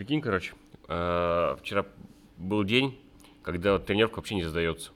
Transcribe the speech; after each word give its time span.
Прикинь, 0.00 0.22
короче, 0.22 0.54
э, 0.88 1.56
вчера 1.60 1.84
был 2.38 2.64
день, 2.64 2.98
когда 3.42 3.78
тренировка 3.78 4.16
вообще 4.16 4.34
не 4.34 4.42
задается. 4.42 4.92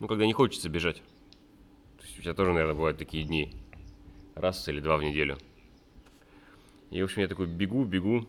Ну, 0.00 0.08
когда 0.08 0.24
не 0.24 0.32
хочется 0.32 0.70
бежать. 0.70 1.02
То 1.98 2.04
есть 2.06 2.18
у 2.18 2.22
тебя 2.22 2.32
тоже, 2.32 2.54
наверное, 2.54 2.74
бывают 2.74 2.96
такие 2.96 3.24
дни. 3.24 3.52
Раз 4.34 4.66
или 4.66 4.80
два 4.80 4.96
в 4.96 5.02
неделю. 5.02 5.36
И, 6.90 7.02
в 7.02 7.04
общем, 7.04 7.20
я 7.20 7.28
такой 7.28 7.48
бегу, 7.48 7.84
бегу. 7.84 8.26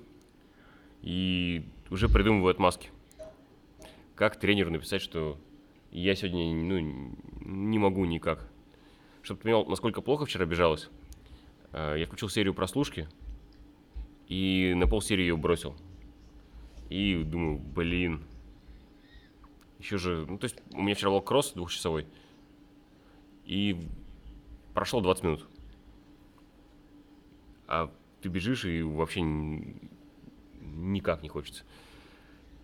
И 1.02 1.64
уже 1.90 2.10
придумываю 2.10 2.52
отмазки. 2.52 2.90
Как 4.16 4.38
тренеру 4.38 4.70
написать, 4.70 5.02
что 5.02 5.38
я 5.92 6.14
сегодня 6.16 6.54
ну, 6.54 7.16
не 7.40 7.80
могу 7.80 8.04
никак. 8.04 8.50
Чтобы 9.22 9.38
ты 9.38 9.44
понимал, 9.44 9.66
насколько 9.68 10.02
плохо 10.02 10.26
вчера 10.26 10.44
бежалось. 10.46 10.90
э, 11.72 11.96
Я 12.00 12.06
включил 12.06 12.28
серию 12.28 12.54
прослушки 12.54 13.08
и 14.28 14.74
на 14.76 14.88
полсерии 14.88 15.22
ее 15.22 15.38
бросил. 15.38 15.74
И 16.92 17.24
думаю, 17.24 17.58
блин. 17.58 18.22
Еще 19.80 19.98
же, 19.98 20.26
ну 20.28 20.38
то 20.38 20.44
есть 20.44 20.58
у 20.74 20.82
меня 20.82 20.94
вчера 20.94 21.10
был 21.10 21.22
кросс 21.22 21.54
двухчасовой. 21.54 22.06
И 23.46 23.88
прошел 24.74 25.00
20 25.00 25.24
минут. 25.24 25.48
А 27.66 27.90
ты 28.20 28.28
бежишь 28.28 28.66
и 28.66 28.82
вообще 28.82 29.22
никак 29.22 31.24
не 31.24 31.30
хочется. 31.30 31.64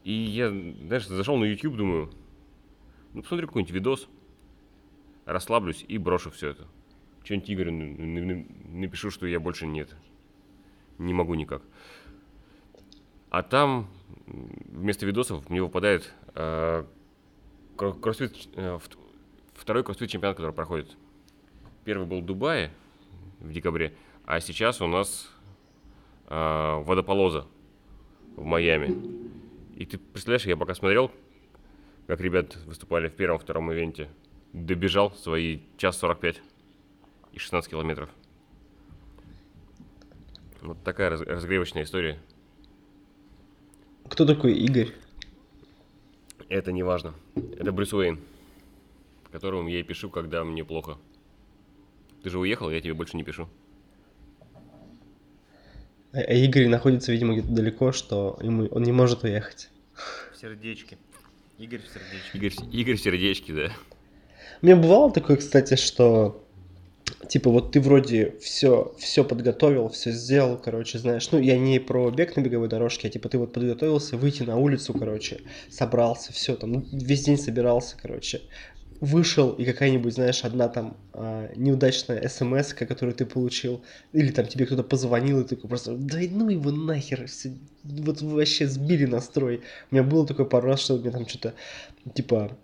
И 0.03 0.11
я, 0.11 0.49
знаешь, 0.49 1.07
зашел 1.07 1.37
на 1.37 1.45
YouTube, 1.45 1.77
думаю, 1.77 2.11
ну 3.13 3.21
посмотрю 3.21 3.47
какой-нибудь 3.47 3.73
видос, 3.73 4.09
расслаблюсь 5.23 5.85
и 5.87 5.97
брошу 5.97 6.31
все 6.31 6.49
это. 6.49 6.67
Что-нибудь 7.23 7.49
Игорю 7.49 7.71
напишу, 7.71 9.09
что 9.09 9.25
я 9.25 9.39
больше 9.39 9.67
нет. 9.67 9.95
Не 10.97 11.13
могу 11.13 11.33
никак. 11.33 11.61
А 13.29 13.41
там 13.41 13.89
вместо 14.27 15.05
видосов 15.05 15.49
мне 15.49 15.61
выпадает 15.61 16.13
э, 16.35 16.83
кро- 17.75 17.99
кроссфит, 17.99 18.35
э, 18.55 18.75
вт- 18.77 18.97
второй 19.55 19.83
кроссфит 19.83 20.09
чемпионат, 20.09 20.37
который 20.37 20.51
проходит. 20.53 20.95
Первый 21.85 22.05
был 22.07 22.21
в 22.21 22.25
Дубае 22.25 22.71
в 23.39 23.51
декабре, 23.51 23.93
а 24.25 24.39
сейчас 24.39 24.81
у 24.81 24.87
нас 24.87 25.29
э, 26.27 26.81
водополоза 26.83 27.45
в 28.35 28.43
Майами. 28.43 28.95
И 29.75 29.85
ты 29.85 29.97
представляешь, 29.97 30.45
я 30.45 30.57
пока 30.57 30.73
смотрел, 30.73 31.11
как 32.07 32.19
ребят 32.21 32.55
выступали 32.65 33.09
в 33.09 33.13
первом-втором 33.13 33.71
ивенте, 33.71 34.09
добежал 34.53 35.11
свои 35.11 35.59
час 35.77 35.97
45 35.99 36.41
и 37.33 37.39
16 37.39 37.69
километров. 37.69 38.09
Вот 40.61 40.83
такая 40.83 41.11
раз- 41.11 41.21
разгревочная 41.21 41.83
история. 41.83 42.19
Кто 44.09 44.25
такой 44.25 44.53
Игорь? 44.53 44.93
Это 46.49 46.71
не 46.71 46.83
важно. 46.83 47.13
Это 47.35 47.71
Брюс 47.71 47.93
Уэйн, 47.93 48.19
которому 49.31 49.67
я 49.69 49.79
и 49.79 49.83
пишу, 49.83 50.09
когда 50.09 50.43
мне 50.43 50.63
плохо. 50.63 50.97
Ты 52.23 52.29
же 52.29 52.39
уехал, 52.39 52.69
я 52.69 52.79
тебе 52.81 52.93
больше 52.93 53.17
не 53.17 53.23
пишу. 53.23 53.47
А 56.13 56.19
а 56.19 56.33
Игорь 56.33 56.67
находится, 56.67 57.11
видимо, 57.11 57.33
где-то 57.33 57.53
далеко, 57.53 57.91
что 57.91 58.39
ему, 58.41 58.67
он 58.67 58.83
не 58.83 58.91
может 58.91 59.23
уехать. 59.23 59.69
В 60.33 60.37
сердечке. 60.37 60.97
Игорь 61.57 61.81
в 61.81 61.87
сердечке. 61.87 62.37
Игорь, 62.37 62.75
Игорь 62.75 62.97
Сердечки, 62.97 63.51
да. 63.51 63.71
У 64.61 64.65
меня 64.65 64.75
бывало 64.75 65.11
такое, 65.11 65.37
кстати, 65.37 65.75
что 65.75 66.46
типа 67.27 67.49
вот 67.49 67.71
ты 67.71 67.81
вроде 67.81 68.35
все, 68.41 68.93
все 68.97 69.23
подготовил, 69.23 69.89
все 69.89 70.11
сделал, 70.11 70.57
короче, 70.57 70.99
знаешь, 70.99 71.31
ну 71.31 71.39
я 71.39 71.57
не 71.57 71.79
про 71.79 72.09
бег 72.11 72.35
на 72.35 72.41
беговой 72.41 72.67
дорожке, 72.67 73.07
а 73.07 73.11
типа 73.11 73.29
ты 73.29 73.37
вот 73.37 73.53
подготовился 73.53 74.17
выйти 74.17 74.43
на 74.43 74.57
улицу, 74.57 74.93
короче, 74.93 75.41
собрался, 75.69 76.33
все 76.33 76.55
там, 76.55 76.71
ну, 76.71 76.87
весь 76.91 77.23
день 77.23 77.37
собирался, 77.37 77.95
короче, 78.01 78.41
вышел 78.99 79.51
и 79.51 79.65
какая-нибудь, 79.65 80.13
знаешь, 80.13 80.43
одна 80.43 80.69
там 80.69 80.97
а, 81.13 81.51
неудачная 81.55 82.27
смс, 82.27 82.73
которую 82.73 83.15
ты 83.15 83.25
получил, 83.25 83.83
или 84.11 84.31
там 84.31 84.47
тебе 84.47 84.65
кто-то 84.65 84.83
позвонил, 84.83 85.41
и 85.41 85.43
ты 85.43 85.55
такой 85.55 85.69
просто, 85.69 85.95
да 85.95 86.17
ну 86.31 86.49
его 86.49 86.71
нахер, 86.71 87.27
всё, 87.27 87.49
вот 87.83 88.21
вы 88.21 88.35
вообще 88.35 88.67
сбили 88.67 89.05
настрой. 89.05 89.61
У 89.91 89.95
меня 89.95 90.03
было 90.03 90.25
такое 90.25 90.45
пару 90.45 90.67
раз, 90.67 90.81
что 90.81 90.95
у 90.95 90.99
там 90.99 91.27
что-то, 91.27 91.53
типа, 92.13 92.57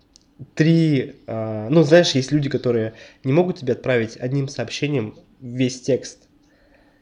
три, 0.54 1.16
а, 1.26 1.68
ну 1.68 1.82
знаешь, 1.82 2.12
есть 2.12 2.32
люди, 2.32 2.48
которые 2.48 2.94
не 3.22 3.32
могут 3.32 3.58
тебе 3.58 3.72
отправить 3.74 4.16
одним 4.16 4.48
сообщением 4.48 5.16
весь 5.40 5.80
текст, 5.80 6.28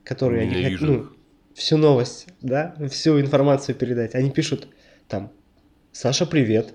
который 0.04 0.42
они 0.42 0.56
Ненавижу 0.56 0.86
хотят, 0.86 1.04
ну, 1.04 1.16
всю 1.54 1.76
новость, 1.76 2.26
да, 2.40 2.74
всю 2.90 3.20
информацию 3.20 3.74
передать. 3.74 4.14
Они 4.14 4.30
пишут 4.30 4.68
там, 5.08 5.32
Саша, 5.92 6.26
привет. 6.26 6.74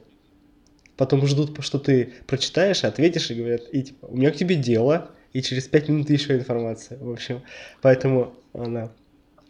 Потом 0.95 1.25
ждут, 1.27 1.63
что 1.63 1.77
ты 1.77 2.13
прочитаешь, 2.25 2.83
ответишь 2.83 3.29
и 3.29 3.35
говорят, 3.35 3.61
и 3.71 3.83
типа, 3.83 4.07
у 4.07 4.17
меня 4.17 4.31
к 4.31 4.35
тебе 4.35 4.55
дело, 4.55 5.11
и 5.31 5.43
через 5.43 5.67
пять 5.67 5.89
минут 5.89 6.09
еще 6.09 6.35
информация. 6.35 6.97
В 6.97 7.11
общем, 7.11 7.43
поэтому 7.81 8.33
она... 8.53 8.91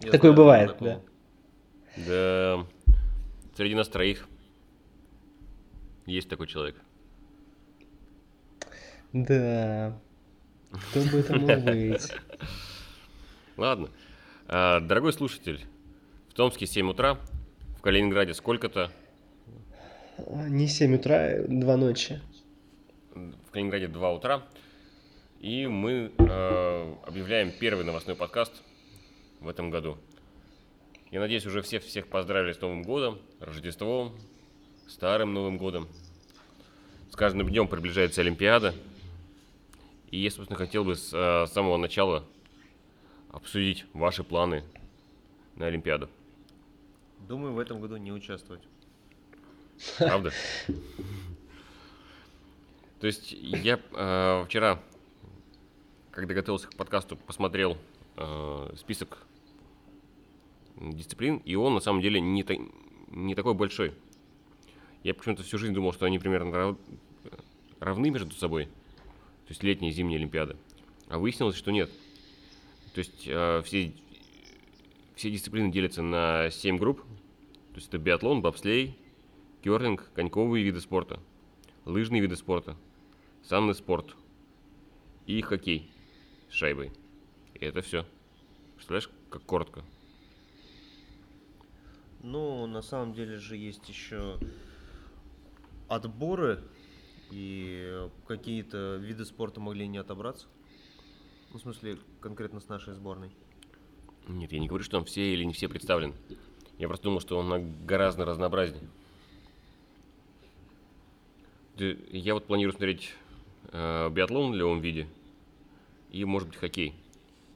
Я 0.01 0.11
Такое 0.11 0.31
знаю, 0.31 0.35
бывает, 0.35 0.69
знакомо. 0.71 1.01
Да. 2.05 2.65
Среди 3.55 3.75
нас 3.75 3.87
троих 3.87 4.27
есть 6.05 6.29
такой 6.29 6.47
человек. 6.47 6.75
Да, 9.13 9.97
кто 10.71 11.01
бы 11.01 11.19
это 11.19 11.37
мог 11.39 11.59
быть? 11.63 12.11
Ладно. 13.57 13.89
А, 14.47 14.79
дорогой 14.79 15.13
слушатель, 15.13 15.65
в 16.29 16.33
Томске 16.33 16.65
7 16.67 16.89
утра, 16.89 17.17
в 17.77 17.81
Калининграде 17.81 18.33
сколько-то, 18.33 18.91
Не 20.27 20.67
7 20.67 20.95
утра, 20.95 21.37
2 21.47 21.77
ночи. 21.77 22.19
в 23.13 23.51
Калининграде 23.51 23.87
2 23.87 24.11
утра, 24.13 24.43
и 25.39 25.67
мы 25.67 26.11
э, 26.17 26.95
объявляем 27.05 27.51
первый 27.51 27.85
новостной 27.85 28.15
подкаст 28.15 28.51
в 29.39 29.47
этом 29.47 29.69
году. 29.69 29.97
Я 31.11 31.19
надеюсь, 31.21 31.45
уже 31.45 31.61
все 31.61 31.79
всех 31.79 32.07
поздравили 32.07 32.51
с 32.51 32.59
Новым 32.61 32.83
годом, 32.83 33.19
Рождеством, 33.39 34.13
Старым 34.87 35.33
Новым 35.33 35.57
годом. 35.57 35.87
С 37.11 37.15
каждым 37.15 37.47
днем 37.47 37.67
приближается 37.67 38.21
Олимпиада. 38.21 38.73
И 40.11 40.17
я, 40.19 40.31
собственно, 40.31 40.57
хотел 40.57 40.83
бы 40.83 40.95
с 40.95 41.13
э, 41.13 41.47
самого 41.47 41.77
начала 41.77 42.23
обсудить 43.29 43.85
ваши 43.93 44.23
планы 44.23 44.63
на 45.55 45.65
Олимпиаду. 45.67 46.09
Думаю, 47.27 47.53
в 47.53 47.59
этом 47.59 47.81
году 47.81 47.97
не 47.97 48.11
участвовать. 48.11 48.61
Правда? 49.97 50.31
То 52.99 53.07
есть 53.07 53.31
я 53.33 53.79
э, 53.91 54.43
вчера, 54.45 54.81
когда 56.11 56.33
готовился 56.33 56.67
к 56.67 56.75
подкасту, 56.75 57.15
посмотрел 57.15 57.77
э, 58.15 58.73
список 58.77 59.19
дисциплин, 60.77 61.37
и 61.37 61.55
он 61.55 61.73
на 61.75 61.79
самом 61.79 62.01
деле 62.01 62.19
не, 62.21 62.43
та- 62.43 62.55
не 63.09 63.35
такой 63.35 63.53
большой. 63.53 63.93
Я 65.03 65.13
почему-то 65.13 65.43
всю 65.43 65.57
жизнь 65.57 65.73
думал, 65.73 65.93
что 65.93 66.05
они 66.05 66.17
примерно 66.17 66.51
рав- 66.51 66.77
равны 67.79 68.09
между 68.09 68.31
собой, 68.31 68.67
то 69.47 69.51
есть 69.51 69.63
летняя 69.63 69.89
и 69.89 69.93
зимняя 69.93 70.19
Олимпиада. 70.19 70.57
А 71.07 71.17
выяснилось, 71.17 71.55
что 71.55 71.71
нет. 71.71 71.89
То 72.93 72.99
есть 72.99 73.23
э, 73.25 73.61
все, 73.63 73.93
все 75.15 75.31
дисциплины 75.31 75.71
делятся 75.71 76.01
на 76.01 76.49
7 76.51 76.77
групп. 76.77 77.01
То 77.69 77.75
есть 77.75 77.87
это 77.87 77.97
биатлон, 77.97 78.41
бобслей, 78.41 78.97
керлинг, 79.63 80.11
коньковые 80.13 80.65
виды 80.65 80.81
спорта, 80.81 81.21
лыжные 81.85 82.21
виды 82.21 82.35
спорта, 82.35 82.75
санный 83.41 83.73
спорт 83.73 84.17
и 85.27 85.39
хоккей 85.41 85.89
с 86.49 86.53
шайбой. 86.53 86.91
И 87.53 87.63
это 87.63 87.81
все. 87.81 88.05
Представляешь, 88.75 89.09
как 89.29 89.43
коротко. 89.43 89.81
Ну, 92.21 92.65
на 92.65 92.81
самом 92.81 93.13
деле 93.13 93.37
же 93.37 93.55
есть 93.55 93.87
еще 93.87 94.37
отборы, 95.87 96.61
и 97.31 98.09
какие-то 98.27 98.97
виды 98.97 99.25
спорта 99.25 99.59
могли 99.59 99.87
не 99.87 99.97
отобраться. 99.97 100.47
Ну, 101.51 101.59
в 101.59 101.61
смысле, 101.61 101.97
конкретно 102.19 102.59
с 102.59 102.67
нашей 102.67 102.93
сборной. 102.93 103.31
Нет, 104.27 104.51
я 104.51 104.59
не 104.59 104.67
говорю, 104.67 104.83
что 104.83 104.97
там 104.97 105.05
все 105.05 105.33
или 105.33 105.43
не 105.43 105.53
все 105.53 105.67
представлены. 105.67 106.13
Я 106.77 106.87
просто 106.87 107.05
думал, 107.05 107.21
что 107.21 107.37
он 107.37 107.85
гораздо 107.85 108.25
разнообразнее. 108.25 108.87
Я 111.77 112.33
вот 112.33 112.45
планирую 112.45 112.73
смотреть 112.73 113.13
э, 113.71 114.09
биатлон 114.09 114.51
в 114.51 114.55
левом 114.55 114.81
виде 114.81 115.07
и, 116.11 116.25
может 116.25 116.49
быть, 116.49 116.57
хоккей. 116.57 116.93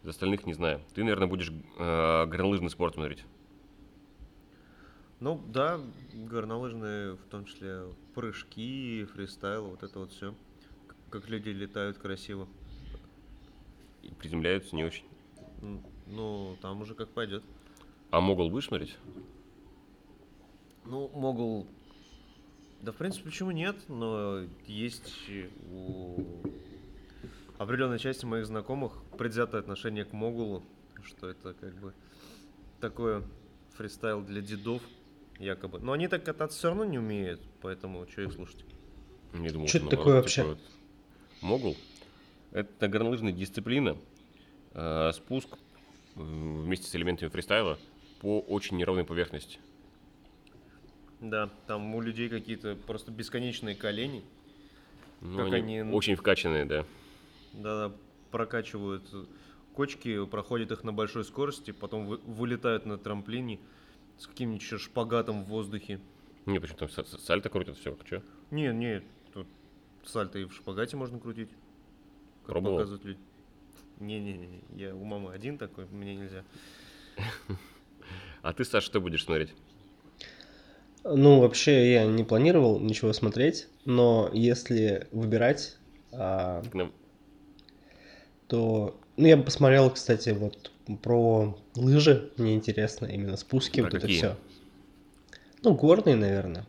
Из 0.03 0.09
остальных 0.09 0.45
не 0.45 0.53
знаю. 0.53 0.81
Ты, 0.93 1.03
наверное, 1.03 1.27
будешь 1.27 1.51
э, 1.51 2.25
горнолыжный 2.27 2.69
спорт 2.69 2.95
смотреть. 2.95 3.23
Ну, 5.21 5.39
да, 5.49 5.79
горнолыжные, 6.13 7.13
в 7.13 7.23
том 7.29 7.45
числе 7.45 7.83
прыжки, 8.15 9.05
фристайл, 9.13 9.67
вот 9.67 9.83
это 9.83 9.99
вот 9.99 10.11
все. 10.11 10.33
Как 11.11 11.29
люди 11.29 11.49
летают 11.49 11.99
красиво. 11.99 12.47
И 14.01 14.11
приземляются 14.15 14.75
не 14.75 14.83
очень. 14.83 15.05
Ну, 16.07 16.57
там 16.63 16.81
уже 16.81 16.95
как 16.95 17.09
пойдет. 17.09 17.43
А 18.09 18.19
Могул 18.19 18.49
будешь 18.49 18.65
смотреть? 18.65 18.97
Ну, 20.85 21.07
могул... 21.09 21.67
Да, 22.81 22.91
в 22.91 22.95
принципе, 22.95 23.25
почему 23.25 23.51
нет, 23.51 23.75
но 23.89 24.39
есть 24.65 25.29
у 25.71 26.41
определенной 27.59 27.99
части 27.99 28.25
моих 28.25 28.47
знакомых 28.47 28.93
предвзятое 29.19 29.61
отношение 29.61 30.03
к 30.03 30.13
могулу, 30.13 30.63
что 31.03 31.29
это 31.29 31.53
как 31.53 31.75
бы 31.75 31.93
такое 32.79 33.21
фристайл 33.75 34.23
для 34.23 34.41
дедов, 34.41 34.81
якобы. 35.41 35.79
Но 35.79 35.91
они 35.93 36.07
так 36.07 36.23
кататься 36.23 36.57
все 36.57 36.67
равно 36.69 36.85
не 36.85 36.99
умеют, 36.99 37.41
поэтому 37.61 38.07
что 38.07 38.21
их 38.21 38.31
слушать? 38.33 38.63
Думал, 39.33 39.67
что 39.67 39.77
это 39.79 39.87
такое 39.87 40.13
наоборот, 40.13 40.23
вообще? 40.23 40.41
типа 40.41 40.47
вот 40.49 40.59
Могул. 41.41 41.77
Это 42.51 42.87
горнолыжная 42.87 43.31
дисциплина, 43.31 43.97
э, 44.73 45.11
спуск 45.13 45.49
э, 46.15 46.19
вместе 46.21 46.87
с 46.87 46.95
элементами 46.95 47.29
фристайла 47.29 47.79
по 48.19 48.39
очень 48.41 48.77
неровной 48.77 49.05
поверхности. 49.05 49.59
Да, 51.19 51.49
там 51.67 51.93
у 51.95 52.01
людей 52.01 52.29
какие-то 52.29 52.75
просто 52.75 53.11
бесконечные 53.11 53.75
колени. 53.75 54.23
Ну, 55.21 55.37
Как 55.37 55.53
они 55.53 55.79
они- 55.79 55.91
очень 55.93 56.15
вкачанные, 56.15 56.65
да. 56.65 56.85
Да, 57.53 57.91
прокачивают 58.31 59.03
кочки, 59.73 60.25
проходят 60.25 60.71
их 60.71 60.83
на 60.83 60.91
большой 60.93 61.23
скорости, 61.23 61.71
потом 61.71 62.05
вы- 62.07 62.17
вылетают 62.17 62.85
на 62.85 62.97
трамплине 62.97 63.59
с 64.17 64.27
каким-нибудь 64.27 64.61
еще 64.61 64.77
шпагатом 64.77 65.43
в 65.43 65.47
воздухе. 65.47 65.99
Не, 66.45 66.59
почему 66.59 66.77
там 66.77 66.89
са- 66.89 67.05
са- 67.05 67.19
сальто 67.19 67.49
крутят, 67.49 67.77
все, 67.77 67.97
что? 68.05 68.23
Не, 68.49 68.73
не, 68.73 69.03
тут 69.33 69.47
сальто 70.03 70.39
и 70.39 70.45
в 70.45 70.53
шпагате 70.53 70.97
можно 70.97 71.19
крутить. 71.19 71.49
Как 72.43 72.53
Пробовал? 72.53 72.77
показывают 72.77 73.05
люди. 73.05 73.19
Не-не-не, 73.99 74.61
я 74.75 74.95
у 74.95 75.03
мамы 75.03 75.31
один 75.31 75.57
такой, 75.57 75.85
мне 75.85 76.15
нельзя. 76.15 76.43
А 78.43 78.53
ты, 78.53 78.65
Саша, 78.65 78.87
что 78.87 78.99
будешь 78.99 79.23
смотреть? 79.23 79.53
Ну, 81.03 81.39
вообще, 81.41 81.93
я 81.93 82.05
не 82.07 82.23
планировал 82.23 82.79
ничего 82.79 83.13
смотреть, 83.13 83.67
но 83.85 84.31
если 84.33 85.07
выбирать, 85.11 85.77
а, 86.11 86.63
то... 88.47 88.99
Ну, 89.17 89.27
я 89.27 89.37
бы 89.37 89.43
посмотрел, 89.43 89.89
кстати, 89.89 90.29
вот 90.29 90.71
про 91.01 91.57
лыжи, 91.75 92.31
мне 92.37 92.55
интересно, 92.55 93.05
именно 93.05 93.37
спуски, 93.37 93.81
Про 93.81 93.83
вот 93.83 93.93
это 93.93 94.01
какие? 94.01 94.17
все. 94.17 94.37
Ну, 95.63 95.75
горные, 95.75 96.15
наверное. 96.15 96.65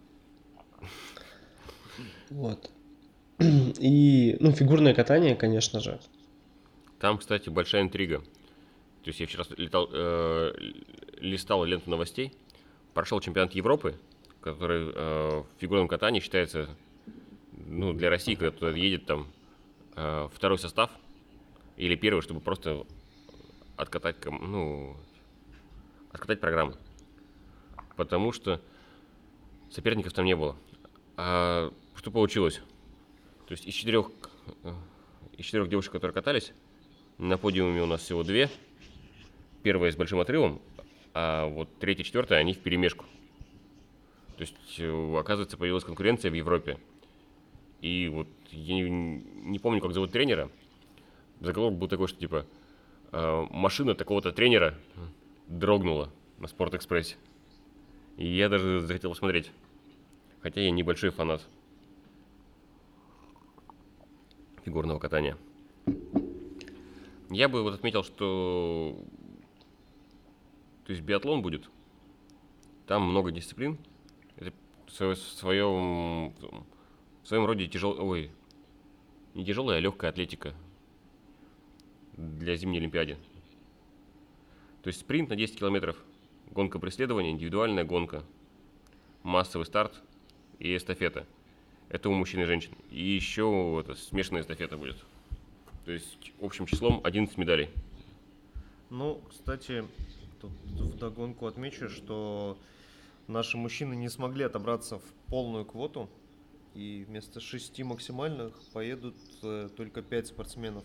Вот. 2.31 2.71
И, 3.39 4.37
ну, 4.41 4.53
фигурное 4.53 4.95
катание, 4.95 5.35
конечно 5.35 5.81
же. 5.81 6.01
Там, 6.99 7.19
кстати, 7.19 7.49
большая 7.49 7.83
интрига. 7.83 8.19
То 8.19 9.09
есть 9.09 9.21
я 9.21 9.27
вчера 9.27 9.45
летал, 9.57 9.89
э, 9.93 10.53
листал 11.19 11.65
ленту 11.65 11.91
новостей. 11.91 12.33
Прошел 12.95 13.21
чемпионат 13.21 13.53
Европы, 13.55 13.97
который 14.41 14.91
э, 14.95 15.39
в 15.41 15.47
фигурном 15.61 15.89
катании 15.89 16.21
считается, 16.21 16.69
ну, 17.67 17.93
для 17.93 18.11
России, 18.11 18.35
когда 18.35 18.53
туда 18.53 18.71
едет 18.73 19.07
там 19.07 19.27
э, 19.97 20.29
второй 20.33 20.59
состав 20.59 20.91
или 21.83 21.97
первый, 21.97 22.21
чтобы 22.21 22.41
просто 22.41 22.87
откатать, 23.77 24.25
ну, 24.25 24.97
откатать 26.13 26.39
программу. 26.39 26.75
Потому 27.97 28.31
что 28.31 28.61
соперников 29.69 30.13
там 30.13 30.25
не 30.25 30.37
было. 30.37 30.57
А 31.17 31.73
что 31.97 32.13
получилось? 32.13 32.63
То 33.47 33.53
есть 33.53 33.67
из 33.67 33.75
четырех, 33.75 34.13
э, 34.63 34.73
из 35.37 35.45
четырех 35.45 35.69
девушек, 35.69 35.91
которые 35.91 36.15
катались, 36.15 36.53
на 37.19 37.37
подиуме 37.37 37.83
у 37.83 37.87
нас 37.87 38.03
всего 38.03 38.23
две. 38.23 38.49
Первая 39.65 39.91
с 39.91 39.97
большим 39.97 40.21
отрывом, 40.21 40.63
а 41.15 41.47
вот 41.47 41.69
третья, 41.81 42.05
четвертая, 42.05 42.39
они 42.39 42.55
в 42.55 42.59
перемешку. 42.59 43.07
То 44.37 44.43
есть, 44.43 44.79
э, 44.79 45.17
оказывается, 45.19 45.57
появилась 45.57 45.83
конкуренция 45.83 46.31
в 46.31 46.35
Европе. 46.35 46.79
И 47.81 48.09
вот 48.09 48.29
я 48.53 48.75
не, 48.75 48.83
не 48.89 49.59
помню, 49.59 49.81
как 49.81 49.93
зовут 49.95 50.13
тренера. 50.13 50.49
Заголовок 51.43 51.77
был 51.77 51.89
такой, 51.89 52.07
что 52.07 52.21
типа 52.21 52.47
э, 53.11 53.47
машина 53.51 53.97
такого-то 53.97 54.31
тренера 54.31 54.79
дрогнула 55.49 56.09
на 56.39 56.47
Спортэкспрессе. 56.47 57.17
И 58.17 58.29
я 58.29 58.49
даже 58.49 58.81
захотел 58.81 59.11
посмотреть. 59.11 59.51
Хотя 60.41 60.61
я 60.61 60.71
небольшой 60.71 61.11
фанат 61.11 61.43
фигурного 64.65 65.01
катания. 65.01 65.37
Я 67.29 67.49
бы 67.49 67.65
вот 67.65 67.75
отметил, 67.75 68.05
что 68.05 68.97
то 70.87 70.93
есть 70.93 71.05
биатлон 71.05 71.43
будет. 71.43 71.69
Там 72.87 73.03
много 73.03 73.33
дисциплин. 73.33 73.79
Это 74.37 74.53
в 74.87 74.93
своем, 74.93 76.29
в 76.31 77.25
своем 77.25 77.47
роде 77.47 77.67
тяжел, 77.67 77.97
ой, 77.99 78.31
не 79.35 79.45
тяжелая, 79.45 79.79
а 79.79 79.81
легкая 79.81 80.11
атлетика 80.11 80.55
для 82.13 82.57
зимней 82.57 82.79
Олимпиады. 82.79 83.17
То 84.83 84.89
есть 84.89 85.01
спринт 85.01 85.31
на 85.31 85.37
10 85.37 85.59
километров, 85.59 85.97
гонка 86.51 86.79
преследования, 86.79 87.31
индивидуальная 87.31 87.85
гонка, 87.85 88.25
массовый 89.23 89.67
старт 89.67 90.03
и 90.59 90.77
эстафета. 90.77 91.27
Это 91.89 92.09
у 92.09 92.15
мужчин 92.15 92.41
и 92.41 92.45
женщин. 92.45 92.73
И 92.91 93.03
еще 93.03 93.79
это, 93.81 93.95
смешанная 93.95 94.43
эстафета 94.43 94.77
будет. 94.77 94.97
То 95.85 95.93
есть 95.93 96.33
общим 96.41 96.67
числом 96.67 97.01
11 97.05 97.37
медалей. 97.39 97.69
Ну, 98.91 99.21
кстати, 99.29 99.85
тут 100.41 100.53
вдогонку 100.75 101.47
отмечу, 101.47 101.89
что 101.89 102.59
наши 103.27 103.57
мужчины 103.57 103.95
не 103.95 104.09
смогли 104.09 104.45
отобраться 104.45 104.99
в 104.99 105.05
полную 105.29 105.65
квоту. 105.65 106.09
И 106.75 107.05
вместо 107.07 107.39
шести 107.41 107.85
максимальных 107.85 108.59
поедут 108.73 109.17
э, 109.43 109.69
только 109.77 110.01
пять 110.01 110.29
спортсменов 110.29 110.85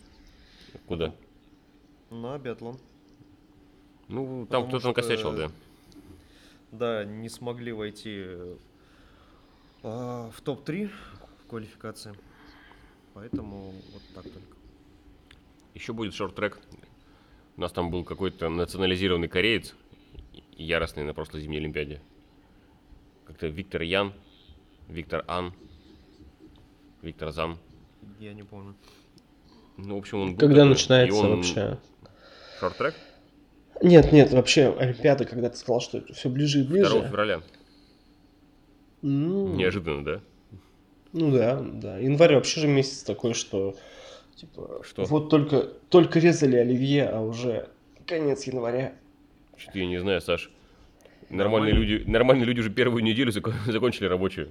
Куда? 0.88 1.14
на 2.10 2.38
биатлон. 2.38 2.80
Ну, 4.08 4.46
там 4.46 4.64
Потому 4.64 4.68
кто-то 4.68 4.88
накосячил, 4.88 5.34
да. 5.34 5.52
Да, 6.72 7.06
не 7.06 7.30
смогли 7.30 7.72
войти 7.72 8.26
а, 9.84 10.30
в 10.32 10.42
топ-3 10.42 10.88
в 10.88 11.50
квалификации. 11.50 12.14
Поэтому 13.14 13.74
вот 13.94 14.02
так 14.14 14.24
только. 14.24 14.58
Еще 15.74 15.94
будет 15.94 16.14
шорт-трек. 16.14 16.60
У 17.56 17.62
нас 17.62 17.72
там 17.72 17.90
был 17.90 18.04
какой-то 18.04 18.50
национализированный 18.50 19.28
кореец, 19.28 19.76
яростный 20.54 21.04
на 21.04 21.14
прошлой 21.14 21.42
зимней 21.42 21.60
Олимпиаде. 21.60 22.02
Как-то 23.26 23.48
Виктор 23.48 23.82
Ян, 23.82 24.14
Виктор 24.88 25.26
Ан, 25.28 25.54
Виктор 27.02 27.32
Зан. 27.32 27.58
Я 28.20 28.34
не 28.34 28.44
помню. 28.44 28.76
Ну, 29.78 29.96
в 29.96 30.00
общем, 30.00 30.20
он 30.20 30.32
был 30.34 30.40
Когда 30.40 30.56
такой, 30.58 30.70
начинается 30.70 31.20
он- 31.20 31.36
вообще? 31.38 31.78
Шорт-трек? 32.60 32.96
Нет, 33.82 34.12
нет, 34.12 34.32
вообще 34.32 34.76
Олимпиада, 34.78 35.26
когда 35.26 35.50
ты 35.50 35.58
сказал, 35.58 35.82
что 35.82 36.00
это 36.00 36.14
все 36.14 36.30
ближе 36.30 36.62
и 36.62 36.64
2 36.64 36.72
ближе. 36.72 37.02
февраля. 37.08 37.42
Ну, 39.02 39.54
Неожиданно, 39.54 40.04
да? 40.04 40.22
Ну 41.14 41.32
да, 41.32 41.62
да. 41.62 41.98
Январь 42.00 42.36
вообще 42.36 42.62
же 42.62 42.68
месяц 42.68 43.04
такой, 43.04 43.34
что 43.34 43.76
типа 44.36 44.82
Что? 44.84 45.04
вот 45.06 45.30
только 45.30 45.62
только 45.90 46.20
резали 46.20 46.58
оливье, 46.58 47.08
а 47.08 47.22
уже 47.22 47.70
конец 48.06 48.44
января. 48.46 48.94
Что-то 49.56 49.80
я 49.80 49.86
не 49.88 50.00
знаю, 50.00 50.22
Саш. 50.22 50.50
Нормальные 51.30 51.74
Нормально. 51.74 51.92
люди, 51.98 52.10
нормальные 52.10 52.46
люди 52.46 52.60
уже 52.62 52.70
первую 52.72 53.04
неделю 53.04 53.32
зако- 53.32 53.54
закончили 53.72 54.06
рабочую. 54.06 54.50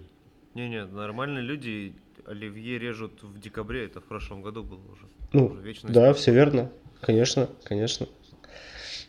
Не-не, 0.54 0.84
нормальные 0.86 1.42
люди 1.42 1.92
оливье 2.26 2.78
режут 2.78 3.22
в 3.22 3.38
декабре, 3.38 3.84
это 3.84 4.00
в 4.00 4.04
прошлом 4.04 4.42
году 4.42 4.62
было 4.62 4.80
уже. 4.92 5.06
Ну, 5.32 5.46
Уже 5.46 5.74
да, 5.84 6.12
все 6.12 6.32
верно. 6.32 6.70
Конечно, 7.00 7.48
конечно. 7.64 8.06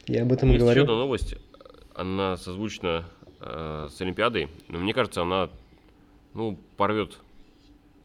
Я 0.07 0.23
об 0.23 0.31
этом 0.31 0.49
и 0.49 0.53
Есть 0.53 0.63
еще 0.63 0.65
говорю. 0.65 0.83
одна 0.83 0.95
новость. 0.95 1.35
Она 1.95 2.37
созвучна 2.37 3.05
э, 3.39 3.87
с 3.89 3.99
Олимпиадой, 4.01 4.49
но 4.67 4.79
мне 4.79 4.93
кажется, 4.93 5.21
она 5.21 5.49
ну, 6.33 6.57
порвет 6.77 7.17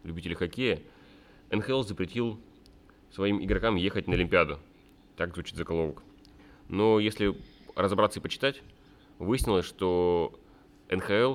любителей 0.05 0.35
хоккея. 0.35 0.81
НХЛ 1.51 1.83
запретил 1.83 2.41
своим 3.13 3.43
игрокам 3.45 3.77
ехать 3.77 4.09
на 4.09 4.15
Олимпиаду. 4.15 4.59
Так 5.17 5.35
звучит 5.35 5.57
заголовок. 5.57 6.03
Но 6.69 6.99
если 6.99 7.37
разобраться 7.77 8.19
и 8.19 8.23
почитать, 8.23 8.63
выяснилось, 9.19 9.67
что 9.67 10.33
НХЛ 10.91 11.35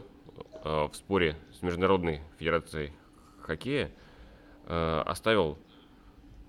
э, 0.63 0.87
в 0.87 0.91
споре 0.93 1.37
с 1.57 1.61
Международной 1.61 2.21
Федерацией 2.39 2.91
Хоккея 3.47 3.91
э, 4.65 5.03
оставил 5.05 5.57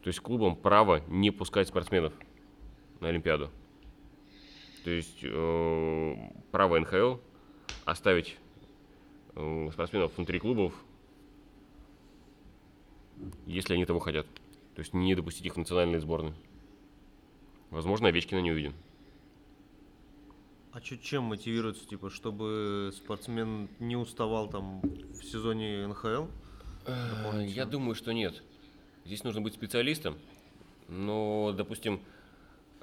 то 0.02 0.09
есть 0.09 0.21
клубам 0.21 0.57
право 0.57 1.02
не 1.09 1.31
пускать 1.31 1.69
спортсменов 1.69 2.12
на 3.00 3.09
Олимпиаду. 3.09 3.50
То 4.85 4.90
есть 4.90 5.19
э, 5.23 6.14
право 6.50 6.78
НХЛ 6.78 7.17
оставить 7.85 8.37
э, 9.35 9.69
спортсменов 9.73 10.17
внутри 10.17 10.38
клубов, 10.38 10.73
если 13.47 13.75
они 13.75 13.85
того 13.85 13.99
хотят. 13.99 14.26
То 14.75 14.81
есть 14.81 14.95
не 14.95 15.14
допустить 15.14 15.47
их 15.47 15.55
в 15.55 15.59
национальные 15.59 16.00
сборные. 16.00 16.35
Возможно, 17.71 18.09
Овечкина 18.09 18.40
не 18.40 18.52
увидим. 18.52 18.75
А 20.73 20.81
чё, 20.81 20.97
чем 20.97 21.25
мотивируется, 21.25 21.87
типа, 21.87 22.09
чтобы 22.09 22.93
спортсмен 22.95 23.69
не 23.78 23.97
уставал 23.97 24.49
там 24.49 24.81
в 24.81 25.23
сезоне 25.25 25.87
НХЛ? 25.88 26.26
Э. 26.88 27.45
Я 27.47 27.66
думаю, 27.66 27.95
что 27.95 28.12
нет. 28.12 28.42
Здесь 29.04 29.23
нужно 29.25 29.40
быть 29.40 29.54
специалистом, 29.54 30.16
но, 30.88 31.52
допустим, 31.57 32.00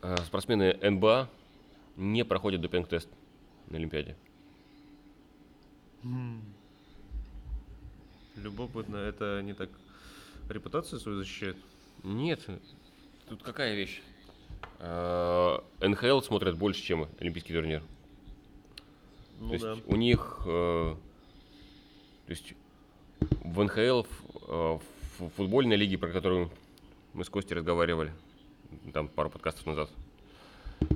э, 0.02 0.16
спортсмены 0.26 0.78
НБА 0.82 1.30
не 1.98 2.24
проходят 2.24 2.62
допинг-тест 2.62 3.10
на 3.68 3.78
Олимпиаде. 3.78 4.16
Любопытно, 8.36 8.98
это 8.98 9.38
они 9.38 9.54
так 9.54 9.70
репутацию 10.50 11.00
свою 11.00 11.18
защищают? 11.18 11.58
Нет, 12.04 12.46
тут 13.28 13.42
какая 13.42 13.76
вещь? 13.76 14.02
Э, 14.80 15.60
НХЛ 15.82 16.22
смотрят 16.22 16.58
больше, 16.58 16.82
чем 16.84 17.08
Олимпийский 17.20 17.54
турнир. 17.54 17.82
Ну 19.40 19.48
то 19.48 19.54
есть 19.54 19.66
да. 19.66 19.78
у 19.88 19.96
них, 19.96 20.42
э, 20.46 20.96
то 22.26 22.30
есть 22.30 22.54
в 23.20 23.64
НХЛ, 23.64 24.04
в, 24.04 24.10
э, 24.48 24.80
в 25.20 25.30
футбольной 25.36 25.76
лиге, 25.76 25.98
про 25.98 26.10
которую 26.10 26.52
мы 27.14 27.24
с 27.24 27.30
Костей 27.30 27.56
разговаривали, 27.56 28.14
там 28.94 29.08
пару 29.08 29.30
подкастов 29.30 29.66
назад, 29.66 29.90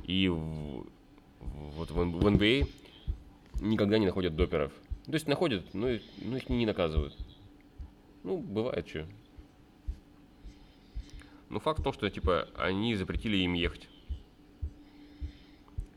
и 0.04 0.28
в- 0.28 0.86
вот 1.40 1.92
в, 1.92 1.96
в 1.96 2.28
NBA 2.28 2.68
никогда 3.62 3.98
не 3.98 4.06
находят 4.06 4.36
доперов. 4.36 4.72
То 5.06 5.14
есть 5.14 5.28
находят, 5.28 5.74
но, 5.74 5.88
но 6.22 6.38
их 6.38 6.50
не 6.50 6.66
наказывают. 6.66 7.16
Ну, 8.24 8.38
бывает 8.38 8.88
что. 8.88 9.08
Но 11.50 11.60
факт 11.60 11.80
в 11.80 11.84
том, 11.84 11.94
что 11.94 12.10
типа 12.10 12.48
они 12.56 12.96
запретили 12.96 13.38
им 13.38 13.54
ехать. 13.54 13.88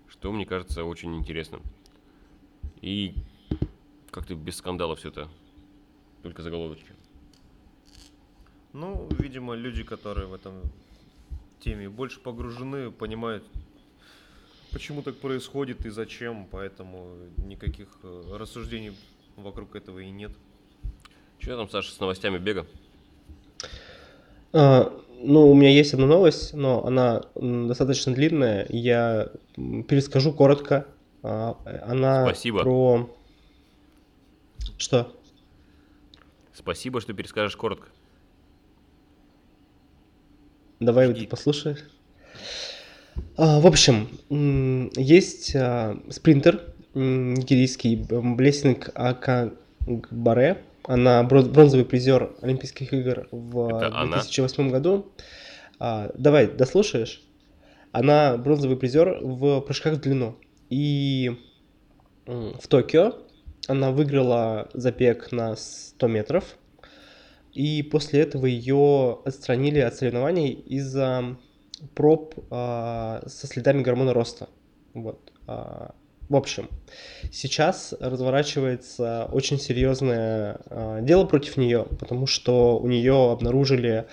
Что 0.09 0.33
мне 0.33 0.47
кажется 0.47 0.85
очень 0.85 1.15
интересным. 1.17 1.63
И 2.81 3.15
как-то 4.11 4.35
без 4.35 4.57
скандала 4.57 4.97
все 4.97 5.09
это. 5.09 5.29
Только 6.23 6.43
заголовочки. 6.43 6.93
Ну, 8.73 9.09
видимо, 9.19 9.55
люди, 9.55 9.83
которые 9.83 10.27
в 10.27 10.35
этом 10.35 10.63
теме 11.61 11.89
больше 11.89 12.21
погружены, 12.21 12.91
понимают, 12.91 13.45
почему 14.73 15.03
так 15.03 15.17
происходит 15.17 15.85
и 15.85 15.91
зачем, 15.91 16.47
поэтому 16.51 17.17
никаких 17.37 17.89
э, 18.03 18.23
рассуждений 18.33 18.97
вокруг 19.37 19.77
этого 19.77 19.99
и 19.99 20.11
нет. 20.11 20.33
Что 21.39 21.57
там, 21.57 21.69
Саша, 21.69 21.93
с 21.93 22.01
новостями 22.01 22.39
бега? 22.39 22.67
А, 24.53 24.93
ну, 25.21 25.51
у 25.51 25.55
меня 25.55 25.71
есть 25.71 25.93
одна 25.93 26.07
новость, 26.07 26.55
но 26.55 26.85
она 26.85 27.23
достаточно 27.35 28.15
длинная. 28.15 28.67
Я 28.69 29.31
перескажу 29.57 30.33
коротко. 30.33 30.87
А, 31.23 31.57
Она 31.87 32.25
Спасибо. 32.27 32.63
про... 32.63 33.11
Что? 34.79 35.13
Спасибо, 36.55 37.01
что 37.01 37.13
перескажешь 37.15 37.57
коротко. 37.57 37.89
Давай 40.81 41.09
вот 41.09 41.29
послушаешь. 41.29 41.85
А, 43.37 43.61
в 43.61 43.67
общем, 43.67 44.09
есть 44.97 45.55
а, 45.55 45.99
спринтер 46.11 46.63
нигерийский 46.95 47.97
Блессинг 47.97 48.91
Акагбаре. 48.95 50.63
Она 50.85 51.23
бро- 51.23 51.43
бронзовый 51.49 51.85
призер 51.87 52.35
Олимпийских 52.43 52.93
игр 52.93 53.29
в 53.31 53.69
Это 53.69 53.87
она? 53.97 54.17
2008 54.19 54.71
году. 54.71 55.13
А, 55.79 56.11
давай, 56.17 56.49
дослушаешь? 56.49 57.23
Она 57.93 58.37
бронзовый 58.37 58.77
призер 58.77 59.19
в 59.23 59.61
прыжках 59.61 59.95
в 59.95 60.01
длину. 60.01 60.37
И 60.71 61.39
в 62.27 62.67
Токио 62.69 63.15
она 63.69 63.91
выиграла 63.91 64.69
забег 64.75 65.33
на 65.33 65.57
100 65.57 66.07
метров. 66.09 66.45
И 67.53 67.83
после 67.83 68.21
этого 68.21 68.47
ее 68.47 69.19
отстранили 69.25 69.79
от 69.79 69.95
соревнований 69.95 70.53
из-за 70.53 71.37
проб 71.95 72.35
а, 72.51 73.23
со 73.27 73.47
следами 73.47 73.83
гормона 73.83 74.15
роста. 74.15 74.49
Вот. 74.95 75.33
А, 75.47 75.95
в 76.29 76.37
общем, 76.37 76.71
сейчас 77.31 77.93
разворачивается 78.01 79.29
очень 79.33 79.59
серьезное 79.59 80.61
а, 80.67 81.01
дело 81.03 81.27
против 81.27 81.59
нее, 81.59 81.87
потому 82.01 82.27
что 82.27 82.79
у 82.79 82.89
нее 82.89 83.33
обнаружили 83.33 84.07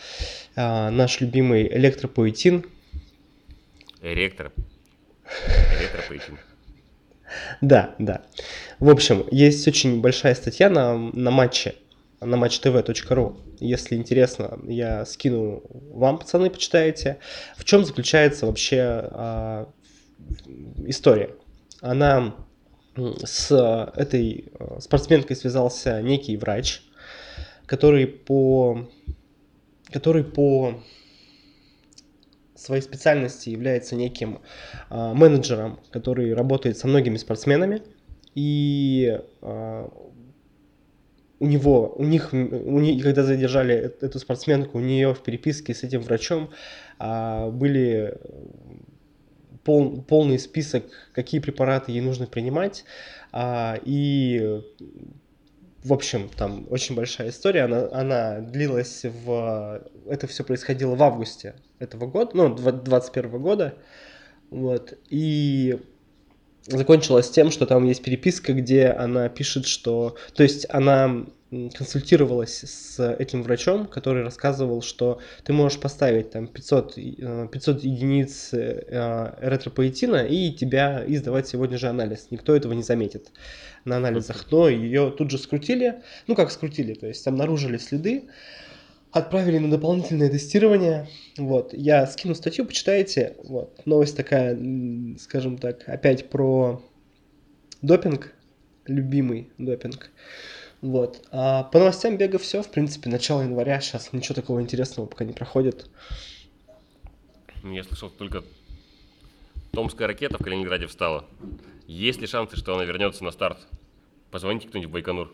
а, 0.57 0.89
наш 0.91 1.21
любимый 1.21 1.65
электропоэтин. 1.77 2.65
Ректор. 4.01 4.51
Электропоэтин. 5.79 6.37
Да, 7.61 7.95
да. 7.99 8.21
В 8.79 8.89
общем, 8.89 9.25
есть 9.31 9.67
очень 9.67 10.01
большая 10.01 10.35
статья 10.35 10.69
на, 10.69 10.97
на 10.97 11.31
матче, 11.31 11.75
на 12.21 12.37
матчтв.ру. 12.37 13.37
Если 13.59 13.95
интересно, 13.95 14.59
я 14.67 15.05
скину 15.05 15.63
вам, 15.93 16.19
пацаны, 16.19 16.49
почитаете. 16.49 17.19
В 17.57 17.65
чем 17.65 17.83
заключается 17.83 18.45
вообще 18.45 18.79
а, 18.81 19.69
история? 20.85 21.31
Она 21.81 22.35
с 23.23 23.51
этой 23.95 24.45
а, 24.59 24.79
спортсменкой 24.79 25.35
связался 25.35 26.01
некий 26.01 26.37
врач, 26.37 26.81
который 27.65 28.07
по, 28.07 28.89
который 29.91 30.23
по 30.23 30.81
своей 32.59 32.81
специальности 32.81 33.49
является 33.49 33.95
неким 33.95 34.39
а, 34.89 35.13
менеджером, 35.13 35.79
который 35.91 36.33
работает 36.33 36.77
со 36.77 36.87
многими 36.87 37.17
спортсменами, 37.17 37.81
и 38.35 39.19
а, 39.41 39.89
у 41.39 41.47
него, 41.47 41.93
у 41.95 42.03
них, 42.03 42.33
у 42.33 42.79
них, 42.79 43.03
когда 43.03 43.23
задержали 43.23 43.75
э- 43.75 44.05
эту 44.05 44.19
спортсменку, 44.19 44.77
у 44.77 44.81
нее 44.81 45.13
в 45.13 45.21
переписке 45.21 45.73
с 45.73 45.83
этим 45.83 46.01
врачом 46.01 46.49
а, 46.97 47.49
были 47.49 48.17
пол- 49.63 50.01
полный 50.01 50.39
список, 50.39 50.83
какие 51.13 51.39
препараты 51.39 51.91
ей 51.91 52.01
нужно 52.01 52.27
принимать, 52.27 52.83
а, 53.31 53.79
и 53.85 54.61
в 55.83 55.93
общем, 55.93 56.29
там 56.29 56.67
очень 56.69 56.95
большая 56.95 57.29
история, 57.29 57.63
она, 57.63 57.87
она 57.91 58.39
длилась 58.39 59.05
в... 59.05 59.81
Это 60.07 60.27
все 60.27 60.43
происходило 60.43 60.95
в 60.95 61.03
августе 61.03 61.55
этого 61.79 62.07
года, 62.07 62.31
ну, 62.33 62.53
21 62.53 63.41
года, 63.41 63.75
вот, 64.49 64.97
и 65.09 65.79
закончилось 66.67 67.29
тем, 67.29 67.51
что 67.51 67.65
там 67.65 67.85
есть 67.85 68.03
переписка, 68.03 68.53
где 68.53 68.87
она 68.87 69.29
пишет, 69.29 69.65
что... 69.65 70.15
То 70.33 70.43
есть 70.43 70.65
она 70.69 71.25
консультировалась 71.49 72.63
с 72.63 73.15
этим 73.17 73.41
врачом, 73.41 73.87
который 73.87 74.23
рассказывал, 74.23 74.81
что 74.81 75.19
ты 75.43 75.51
можешь 75.51 75.79
поставить 75.79 76.29
там 76.31 76.47
500, 76.47 76.97
и- 76.97 77.15
э, 77.19 77.47
500 77.51 77.83
единиц 77.83 78.53
э, 78.53 79.33
эритропоэтина 79.41 80.25
и 80.25 80.51
тебя 80.51 81.03
и 81.03 81.15
сдавать 81.17 81.47
сегодня 81.47 81.77
же 81.77 81.87
анализ. 81.87 82.27
Никто 82.29 82.55
этого 82.55 82.73
не 82.73 82.83
заметит 82.83 83.31
на 83.83 83.97
анализах. 83.97 84.45
Но 84.51 84.69
ее 84.69 85.11
тут 85.17 85.31
же 85.31 85.39
скрутили. 85.39 86.01
Ну, 86.27 86.35
как 86.35 86.51
скрутили, 86.51 86.93
то 86.93 87.07
есть 87.07 87.25
обнаружили 87.27 87.77
следы, 87.77 88.25
отправили 89.11 89.57
на 89.57 89.71
дополнительное 89.71 90.29
тестирование. 90.29 91.07
Вот, 91.37 91.73
я 91.73 92.05
скину 92.05 92.35
статью, 92.35 92.65
почитайте. 92.65 93.35
Вот, 93.43 93.85
новость 93.87 94.15
такая, 94.15 94.55
скажем 95.17 95.57
так, 95.57 95.87
опять 95.87 96.29
про 96.29 96.83
допинг, 97.81 98.33
любимый 98.85 99.51
допинг. 99.57 100.11
Вот. 100.81 101.27
А 101.31 101.63
по 101.63 101.79
новостям 101.79 102.17
бега 102.17 102.37
все, 102.37 102.61
в 102.61 102.71
принципе, 102.71 103.09
начало 103.09 103.41
января, 103.41 103.81
сейчас 103.81 104.13
ничего 104.13 104.35
такого 104.35 104.61
интересного 104.61 105.07
пока 105.07 105.25
не 105.25 105.33
проходит. 105.33 105.89
Я 107.63 107.83
слышал 107.83 108.09
только 108.09 108.43
Томская 109.71 110.07
ракета 110.07 110.37
в 110.37 110.43
Калининграде 110.43 110.87
встала. 110.87 111.25
Есть 111.87 112.21
ли 112.21 112.27
шансы, 112.27 112.55
что 112.55 112.75
она 112.75 112.85
вернется 112.85 113.23
на 113.23 113.31
старт? 113.31 113.59
Позвоните 114.31 114.67
кто-нибудь 114.67 114.89
в 114.89 114.93
Байконур. 114.93 115.33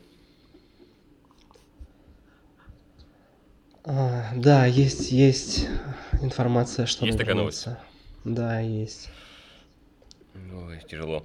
А, 3.83 4.31
да, 4.35 4.65
есть, 4.65 5.11
есть 5.11 5.67
информация, 6.21 6.87
что 6.87 7.05
Есть 7.05 7.19
такая 7.19 7.35
новость? 7.35 7.67
Да, 8.23 8.59
есть. 8.59 9.09
Ой, 10.53 10.81
тяжело. 10.89 11.23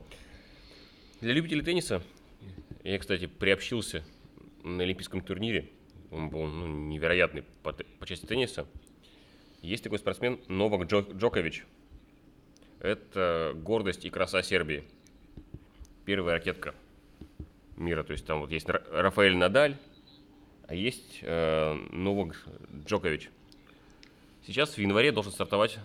Для 1.23 1.33
любителей 1.33 1.63
тенниса, 1.63 2.03
я, 2.83 2.99
кстати, 2.99 3.27
приобщился 3.27 4.05
на 4.63 4.83
олимпийском 4.83 5.21
турнире. 5.21 5.71
Он 6.11 6.29
был 6.29 6.47
ну, 6.47 6.67
невероятный 6.67 7.45
по, 7.63 7.73
по 7.73 8.07
части 8.07 8.27
тенниса. 8.27 8.67
Есть 9.63 9.85
такой 9.85 9.99
спортсмен 9.99 10.41
Новак 10.49 10.89
Джо- 10.89 11.17
Джокович. 11.17 11.65
Это 12.81 13.53
гордость 13.55 14.05
и 14.05 14.11
краса 14.11 14.43
Сербии. 14.43 14.85
Первая 16.05 16.37
ракетка 16.37 16.75
мира. 17.77 18.03
То 18.03 18.13
есть 18.13 18.27
там 18.27 18.41
вот 18.41 18.51
есть 18.51 18.67
Ра- 18.67 18.83
Рафаэль 18.91 19.37
Надаль, 19.37 19.77
а 20.67 20.75
есть 20.75 21.19
э, 21.23 21.75
Новак 21.91 22.43
Джокович. 22.87 23.31
Сейчас 24.47 24.75
в 24.75 24.79
январе 24.79 25.13
должен 25.13 25.33
стартовать 25.33 25.79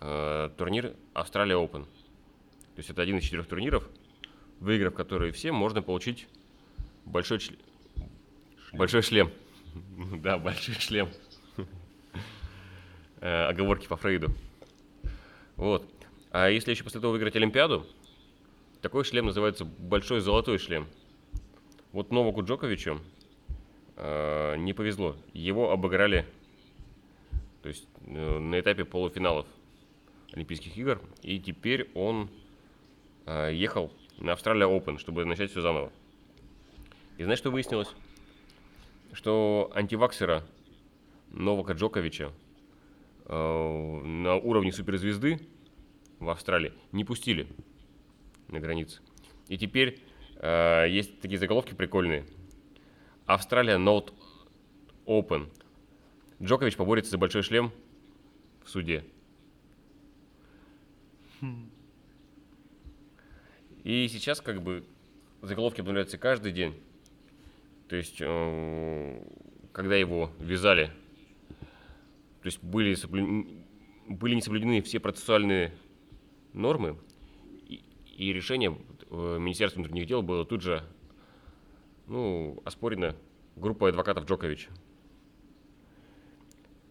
э, 0.00 0.50
турнир 0.56 0.94
Австралия 1.12 1.54
Open. 1.56 1.84
То 1.84 2.78
есть 2.78 2.88
это 2.90 3.02
один 3.02 3.18
из 3.18 3.24
четырех 3.24 3.46
турниров, 3.46 3.88
выиграв 4.60 4.94
которые 4.94 5.32
все, 5.32 5.52
можно 5.52 5.82
получить 5.82 6.28
большой, 7.04 7.38
чле- 7.38 7.58
большой 8.72 9.02
шлем. 9.02 9.30
Да, 10.22 10.38
большой 10.38 10.74
шлем. 10.74 11.08
Э, 13.22 13.48
Оговорки 13.48 13.86
по 13.86 13.96
Фрейду. 13.96 14.34
Вот. 15.56 15.86
А 16.30 16.48
если 16.48 16.70
еще 16.70 16.84
после 16.84 17.00
этого 17.00 17.12
выиграть 17.12 17.36
Олимпиаду, 17.36 17.86
такой 18.80 19.04
шлем 19.04 19.26
называется 19.26 19.66
большой 19.66 20.20
золотой 20.20 20.56
шлем. 20.56 20.86
Вот 21.92 22.12
Новаку 22.12 22.42
Джоковичу 22.42 22.98
э, 23.96 24.56
не 24.56 24.72
повезло. 24.72 25.16
Его 25.34 25.70
обыграли 25.70 26.24
то 27.62 27.68
есть, 27.68 27.86
э, 28.06 28.38
на 28.38 28.58
этапе 28.58 28.84
полуфиналов 28.86 29.46
Олимпийских 30.32 30.76
игр. 30.78 31.00
И 31.22 31.38
теперь 31.38 31.90
он 31.94 32.30
э, 33.26 33.50
ехал 33.52 33.92
на 34.20 34.32
Австралия 34.32 34.66
Open, 34.66 34.98
чтобы 34.98 35.24
начать 35.24 35.50
все 35.50 35.60
заново. 35.60 35.92
И 37.18 37.24
знаешь, 37.24 37.38
что 37.38 37.50
выяснилось? 37.50 37.88
Что 39.12 39.70
антиваксера 39.74 40.44
Новака 41.30 41.72
Джоковича 41.72 42.32
э, 43.26 44.00
на 44.04 44.36
уровне 44.36 44.72
суперзвезды 44.72 45.40
в 46.18 46.28
Австралии 46.28 46.72
не 46.92 47.04
пустили 47.04 47.48
на 48.48 48.60
границе. 48.60 49.00
И 49.48 49.58
теперь 49.58 50.00
э, 50.36 50.86
есть 50.88 51.20
такие 51.20 51.38
заголовки 51.38 51.74
прикольные. 51.74 52.24
Австралия 53.26 53.76
Note 53.76 54.12
Open. 55.06 55.48
Джокович 56.42 56.76
поборется 56.76 57.10
за 57.10 57.18
большой 57.18 57.42
шлем 57.42 57.72
в 58.64 58.70
суде. 58.70 59.04
И 63.84 64.08
сейчас 64.08 64.40
как 64.40 64.62
бы 64.62 64.84
заголовки 65.42 65.80
обновляются 65.80 66.18
каждый 66.18 66.52
день. 66.52 66.74
То 67.88 67.96
есть, 67.96 68.18
э, 68.20 69.22
когда 69.72 69.96
его 69.96 70.30
вязали, 70.38 70.92
то 72.40 72.46
есть 72.46 72.62
были, 72.62 72.94
соблю... 72.94 73.46
были 74.06 74.34
не 74.34 74.42
соблюдены 74.42 74.82
все 74.82 75.00
процессуальные 75.00 75.72
нормы, 76.52 76.98
и, 78.16 78.32
решение 78.32 78.76
э, 79.10 79.38
Министерства 79.40 79.80
внутренних 79.80 80.06
дел 80.06 80.22
было 80.22 80.44
тут 80.44 80.60
же 80.60 80.84
ну, 82.06 82.60
оспорено 82.64 83.16
группой 83.56 83.90
адвокатов 83.90 84.26
Джоковича. 84.26 84.70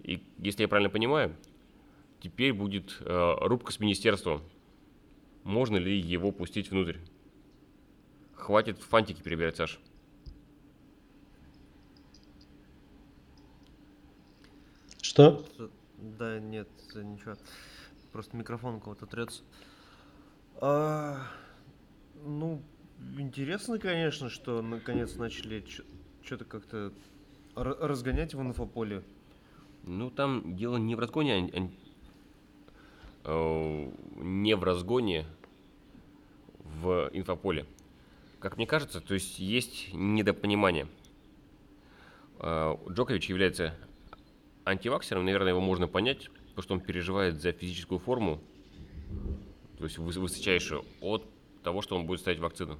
И 0.04 0.24
если 0.40 0.64
я 0.64 0.68
правильно 0.68 0.90
понимаю, 0.90 1.36
теперь 2.20 2.54
будет 2.54 2.98
э, 3.02 3.36
рубка 3.42 3.72
с 3.72 3.80
министерством. 3.80 4.42
Можно 5.44 5.78
ли 5.78 6.00
его 6.00 6.32
пустить 6.32 6.72
внутрь? 6.72 6.98
Хватит 8.34 8.80
фантики 8.80 9.22
перебирать, 9.22 9.58
Саш. 9.58 9.80
Что? 15.02 15.46
Да, 15.98 16.40
нет, 16.40 16.70
ничего. 16.96 17.36
Просто 18.12 18.38
микрофон 18.38 18.76
у 18.76 18.80
кого-то 18.80 19.06
трется. 19.06 19.44
А, 20.62 21.28
ну, 22.24 22.62
интересно, 23.18 23.80
конечно, 23.80 24.30
что 24.30 24.62
наконец 24.62 25.16
начали 25.16 25.66
что-то 26.24 26.46
как-то 26.46 26.94
разгонять 27.56 28.34
в 28.34 28.42
инфополе. 28.42 29.04
Ну, 29.84 30.10
там 30.10 30.56
дело 30.56 30.78
не 30.78 30.96
в 30.96 31.00
разгоне, 31.00 31.50
а, 31.54 31.70
не 33.30 34.56
в 34.56 34.64
разгоне 34.64 35.26
в 36.82 37.10
инфополе. 37.14 37.66
Как 38.40 38.58
мне 38.58 38.66
кажется, 38.66 39.02
то 39.02 39.14
есть 39.14 39.40
есть 39.40 39.94
недопонимание. 39.94 40.88
А, 42.40 42.80
Джокович 42.90 43.30
является 43.30 43.76
антиваксером, 44.66 45.26
наверное, 45.26 45.50
его 45.50 45.62
можно 45.62 45.88
понять, 45.88 46.30
потому 46.50 46.64
что 46.64 46.74
он 46.76 46.82
переживает 46.82 47.42
за 47.42 47.52
физическую 47.52 48.00
форму, 48.00 48.40
то 49.78 49.84
есть 49.84 49.98
высочайшую, 49.98 50.86
от 51.02 51.26
того, 51.64 51.82
что 51.82 51.96
он 51.96 52.06
будет 52.06 52.22
ставить 52.22 52.40
вакцину. 52.40 52.78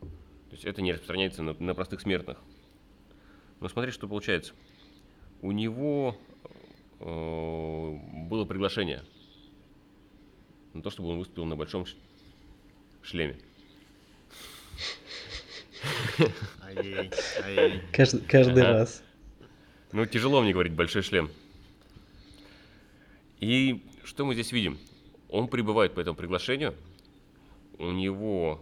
То 0.00 0.56
есть 0.56 0.64
это 0.64 0.82
не 0.82 0.92
распространяется 0.92 1.42
на, 1.42 1.54
на 1.54 1.74
простых 1.74 2.00
смертных. 2.00 2.38
Но 3.60 3.68
смотри, 3.68 3.90
что 3.90 4.06
получается. 4.06 4.52
У 5.40 5.50
него 5.50 6.16
э, 7.00 7.98
было 8.28 8.44
приглашение 8.44 9.02
на 10.74 10.82
то, 10.82 10.90
чтобы 10.90 11.10
он 11.10 11.18
выступил 11.18 11.44
на 11.44 11.56
большом 11.56 11.86
шлеме. 13.02 13.36
Каждый, 17.92 18.20
каждый 18.20 18.62
ага. 18.62 18.72
раз. 18.72 19.02
Ну, 19.92 20.06
тяжело 20.06 20.40
мне 20.40 20.52
говорить 20.52 20.72
большой 20.72 21.02
шлем. 21.02 21.30
И 23.40 23.82
что 24.04 24.24
мы 24.24 24.34
здесь 24.34 24.52
видим? 24.52 24.78
Он 25.28 25.48
прибывает 25.48 25.94
по 25.94 26.00
этому 26.00 26.16
приглашению. 26.16 26.74
У 27.78 27.90
него 27.90 28.60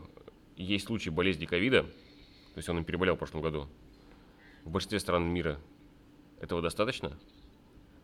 есть 0.56 0.86
случай 0.86 1.10
болезни 1.10 1.46
ковида. 1.46 1.82
То 1.82 2.56
есть 2.56 2.68
он 2.68 2.78
им 2.78 2.84
переболел 2.84 3.14
в 3.14 3.18
прошлом 3.18 3.42
году. 3.42 3.68
В 4.64 4.70
большинстве 4.70 4.98
стран 4.98 5.24
мира 5.24 5.60
этого 6.40 6.62
достаточно. 6.62 7.16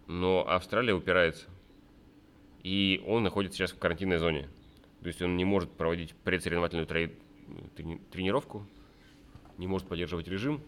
Но 0.07 0.47
Австралия 0.49 0.95
упирается. 0.95 1.47
И 2.66 3.00
он 3.07 3.22
находится 3.22 3.59
сейчас 3.59 3.70
в 3.70 3.79
карантинной 3.79 4.18
зоне. 4.18 4.48
То 5.00 5.07
есть 5.07 5.22
он 5.22 5.37
не 5.37 5.44
может 5.44 5.70
проводить 5.70 6.16
предсоревновательную 6.24 6.85
тренировку, 8.11 8.66
не 9.57 9.68
может 9.68 9.87
поддерживать 9.87 10.26
режим. 10.26 10.61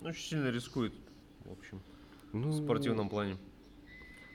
Ну, 0.00 0.08
очень 0.08 0.22
сильно 0.22 0.50
рискует 0.50 0.94
в 1.44 1.52
общем, 1.52 1.82
ну, 2.32 2.48
в 2.48 2.64
спортивном 2.64 3.10
плане. 3.10 3.36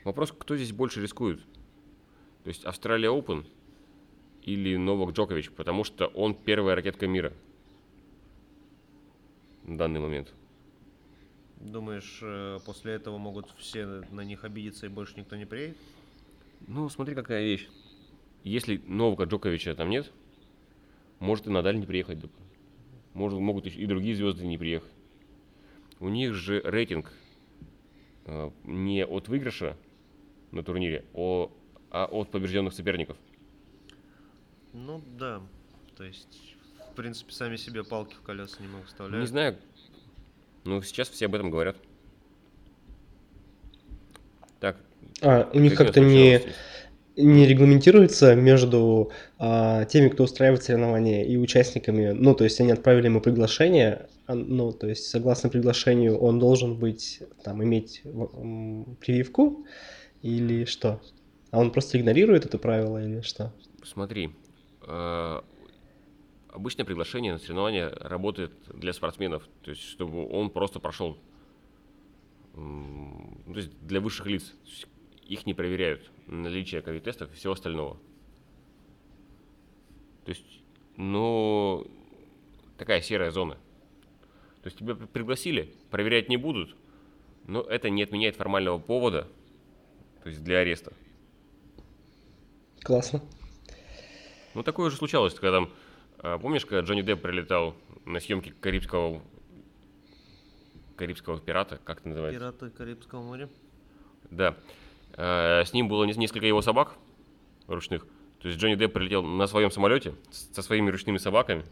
Вопрос, 0.03 0.31
кто 0.31 0.55
здесь 0.55 0.71
больше 0.71 1.01
рискует? 1.01 1.39
То 2.43 2.49
есть 2.49 2.63
Австралия 2.63 3.09
Open 3.09 3.47
или 4.43 4.75
Новак 4.75 5.15
Джокович, 5.15 5.49
потому 5.49 5.83
что 5.83 6.05
он 6.09 6.35
первая 6.35 6.75
ракетка 6.75 7.07
мира 7.07 7.33
в 9.63 9.75
данный 9.75 9.99
момент. 9.99 10.31
Думаешь, 11.59 12.19
э, 12.21 12.59
после 12.63 12.93
этого 12.93 13.17
могут 13.17 13.49
все 13.57 14.03
на 14.11 14.21
них 14.21 14.43
обидеться 14.43 14.85
и 14.85 14.89
больше 14.89 15.15
никто 15.17 15.35
не 15.35 15.45
приедет? 15.45 15.77
Ну, 16.67 16.89
смотри, 16.89 17.15
какая 17.15 17.43
вещь. 17.43 17.67
Если 18.43 18.81
Новака 18.85 19.25
Джоковича 19.25 19.75
там 19.75 19.89
нет, 19.89 20.11
может 21.19 21.47
и 21.47 21.49
Надаль 21.49 21.79
не 21.79 21.85
приехать. 21.85 22.19
Может, 23.13 23.39
могут 23.39 23.67
и 23.67 23.85
другие 23.85 24.15
звезды 24.15 24.45
не 24.47 24.57
приехать. 24.57 24.91
У 25.99 26.09
них 26.09 26.33
же 26.33 26.61
рейтинг 26.63 27.11
э, 28.25 28.51
не 28.63 29.05
от 29.05 29.27
выигрыша 29.27 29.77
на 30.51 30.63
турнире, 30.63 31.05
а 31.13 32.05
от 32.05 32.31
побежденных 32.31 32.73
соперников. 32.73 33.17
Ну 34.73 35.03
да, 35.17 35.41
то 35.97 36.03
есть, 36.03 36.55
в 36.91 36.95
принципе, 36.95 37.33
сами 37.33 37.57
себе 37.57 37.83
палки 37.83 38.15
в 38.15 38.21
колеса 38.21 38.61
не 38.61 38.67
могут 38.67 38.87
вставлять. 38.87 39.19
Не 39.19 39.27
знаю, 39.27 39.57
но 40.63 40.81
сейчас 40.81 41.09
все 41.09 41.25
об 41.25 41.35
этом 41.35 41.51
говорят. 41.51 41.77
Так. 44.59 44.77
А, 45.21 45.49
у 45.53 45.59
них 45.59 45.75
как-то 45.75 45.99
не... 45.99 46.41
Не 47.17 47.45
регламентируется 47.45 48.35
между 48.35 49.11
а, 49.37 49.83
теми, 49.83 50.07
кто 50.07 50.23
устраивает 50.23 50.63
соревнования 50.63 51.25
и 51.25 51.35
участниками. 51.35 52.11
Ну, 52.11 52.33
то 52.33 52.45
есть 52.45 52.61
они 52.61 52.71
отправили 52.71 53.07
ему 53.07 53.19
приглашение, 53.19 54.07
а, 54.27 54.33
ну, 54.33 54.71
то 54.71 54.87
есть 54.87 55.09
согласно 55.09 55.49
приглашению 55.49 56.17
он 56.17 56.39
должен 56.39 56.77
быть, 56.77 57.21
там, 57.43 57.61
иметь 57.65 58.01
прививку 59.01 59.65
или 60.21 60.63
что? 60.63 61.01
А 61.51 61.59
он 61.59 61.71
просто 61.71 61.99
игнорирует 61.99 62.45
это 62.45 62.57
правило 62.57 63.03
или 63.03 63.19
что? 63.21 63.53
Смотри, 63.83 64.31
э, 64.87 65.41
обычное 66.47 66.85
приглашение 66.85 67.33
на 67.33 67.39
соревнования 67.39 67.89
работает 67.89 68.53
для 68.73 68.93
спортсменов, 68.93 69.43
то 69.63 69.71
есть 69.71 69.83
чтобы 69.83 70.29
он 70.29 70.49
просто 70.49 70.79
прошел, 70.79 71.17
то 72.53 73.55
есть 73.55 73.71
для 73.81 73.99
высших 73.99 74.27
лиц 74.27 74.53
их 75.23 75.45
не 75.45 75.53
проверяют 75.53 76.09
наличие 76.27 76.81
ковид-тестов 76.81 77.31
и 77.31 77.35
всего 77.35 77.53
остального. 77.53 77.97
То 80.25 80.29
есть, 80.29 80.61
ну, 80.97 81.87
такая 82.77 83.01
серая 83.01 83.31
зона. 83.31 83.55
То 84.61 84.67
есть 84.67 84.77
тебя 84.77 84.95
пригласили, 84.95 85.73
проверять 85.89 86.29
не 86.29 86.37
будут, 86.37 86.75
но 87.47 87.61
это 87.61 87.89
не 87.89 88.03
отменяет 88.03 88.35
формального 88.35 88.77
повода, 88.77 89.27
то 90.23 90.29
есть 90.29 90.43
для 90.43 90.59
ареста. 90.59 90.93
Классно. 92.83 93.21
Ну, 94.53 94.63
такое 94.63 94.87
уже 94.87 94.97
случалось, 94.97 95.33
когда 95.33 95.51
там, 95.51 95.73
а, 96.19 96.37
помнишь, 96.37 96.65
когда 96.65 96.81
Джонни 96.81 97.01
Депп 97.01 97.21
прилетал 97.21 97.75
на 98.05 98.19
съемки 98.19 98.53
Карибского 98.59 99.21
Карибского 100.95 101.39
пирата, 101.39 101.79
как 101.83 101.99
это 101.99 102.09
называется? 102.09 102.39
Пираты 102.39 102.69
Карибского 102.69 103.23
моря. 103.23 103.49
Да. 104.29 104.55
Э, 105.17 105.63
с 105.65 105.73
ним 105.73 105.87
было 105.87 106.03
несколько 106.05 106.45
его 106.45 106.61
собак 106.61 106.97
ручных. 107.67 108.05
То 108.41 108.47
есть 108.47 108.59
Джонни 108.59 108.75
Депп 108.75 108.93
прилетел 108.93 109.23
на 109.23 109.47
своем 109.47 109.71
самолете 109.71 110.15
со 110.29 110.61
своими 110.61 110.89
ручными 110.89 111.17
собаками 111.17 111.63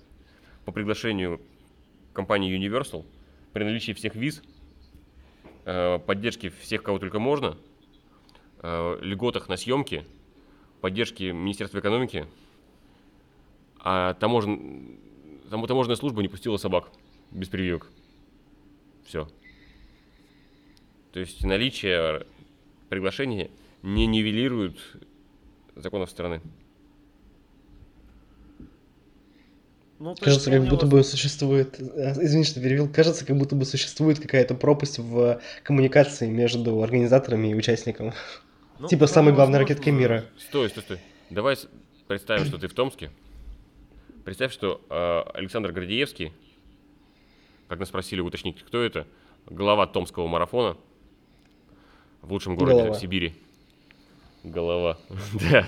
по 0.65 0.71
приглашению 0.71 1.41
компании 2.13 2.55
Universal 2.55 3.05
при 3.53 3.63
наличии 3.63 3.93
всех 3.93 4.15
виз, 4.15 4.43
э, 5.65 5.99
поддержки 5.99 6.49
всех, 6.49 6.83
кого 6.83 6.99
только 6.99 7.19
можно, 7.19 7.57
э, 8.61 8.99
льготах 9.01 9.49
на 9.49 9.57
съемки, 9.57 10.05
поддержки 10.81 11.23
Министерства 11.23 11.79
экономики, 11.79 12.27
а 13.79 14.13
таможен... 14.15 14.97
там 15.49 15.65
таможенная 15.65 15.95
служба 15.95 16.21
не 16.21 16.27
пустила 16.27 16.57
собак 16.57 16.91
без 17.31 17.47
прививок. 17.47 17.87
Все. 19.05 19.27
То 21.13 21.19
есть 21.19 21.43
наличие 21.43 22.27
приглашения 22.89 23.49
не 23.81 24.07
нивелирует 24.07 24.77
законов 25.75 26.09
страны. 26.09 26.41
Ну, 29.99 30.15
Кажется, 30.15 30.49
как 30.49 30.65
будто 30.65 30.85
бы 30.85 31.03
существует, 31.03 31.77
э, 31.79 32.13
извини, 32.23 32.45
что 32.45 32.61
перевел, 32.61 32.87
кажется, 32.87 33.25
как 33.25 33.37
будто 33.37 33.55
бы 33.55 33.65
существует 33.65 34.17
какая-то 34.19 34.55
пропасть 34.55 34.97
в 34.97 35.41
коммуникации 35.61 36.29
между 36.29 36.81
организаторами 36.81 37.49
и 37.49 37.53
участником. 37.53 38.13
ну, 38.79 38.87
Типа 38.87 39.07
вполне 39.07 39.13
самой 39.13 39.33
главной 39.33 39.59
ракеткой 39.59 39.91
мира. 39.91 40.23
Стой, 40.37 40.69
стой, 40.69 40.83
стой. 40.83 40.99
Давай 41.29 41.57
представим, 42.07 42.45
что 42.45 42.57
ты 42.57 42.69
в 42.69 42.73
Томске. 42.73 43.11
Представь, 44.23 44.53
что 44.53 44.81
э, 44.89 45.37
Александр 45.37 45.73
Гордеевский, 45.73 46.31
как 47.67 47.79
нас 47.79 47.89
просили 47.89 48.21
уточнить, 48.21 48.63
кто 48.63 48.81
это, 48.81 49.05
глава 49.47 49.85
Томского 49.85 50.27
марафона 50.27 50.77
в 52.21 52.31
лучшем 52.31 52.55
городе 52.55 52.77
Голова. 52.77 52.95
в 52.95 52.99
Сибири. 52.99 53.33
Голова. 54.43 54.97
Да. 55.51 55.67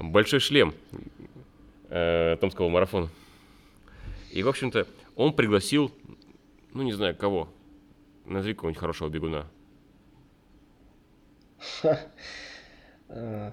Большой 0.00 0.40
шлем 0.40 0.74
э, 1.88 2.36
Томского 2.40 2.68
марафона. 2.68 3.08
И, 4.32 4.42
в 4.42 4.48
общем-то, 4.48 4.86
он 5.14 5.32
пригласил, 5.32 5.92
ну, 6.72 6.82
не 6.82 6.92
знаю, 6.92 7.14
кого. 7.14 7.48
Назови 8.24 8.54
какого-нибудь 8.54 8.80
хорошего 8.80 9.08
бегуна. 9.08 9.46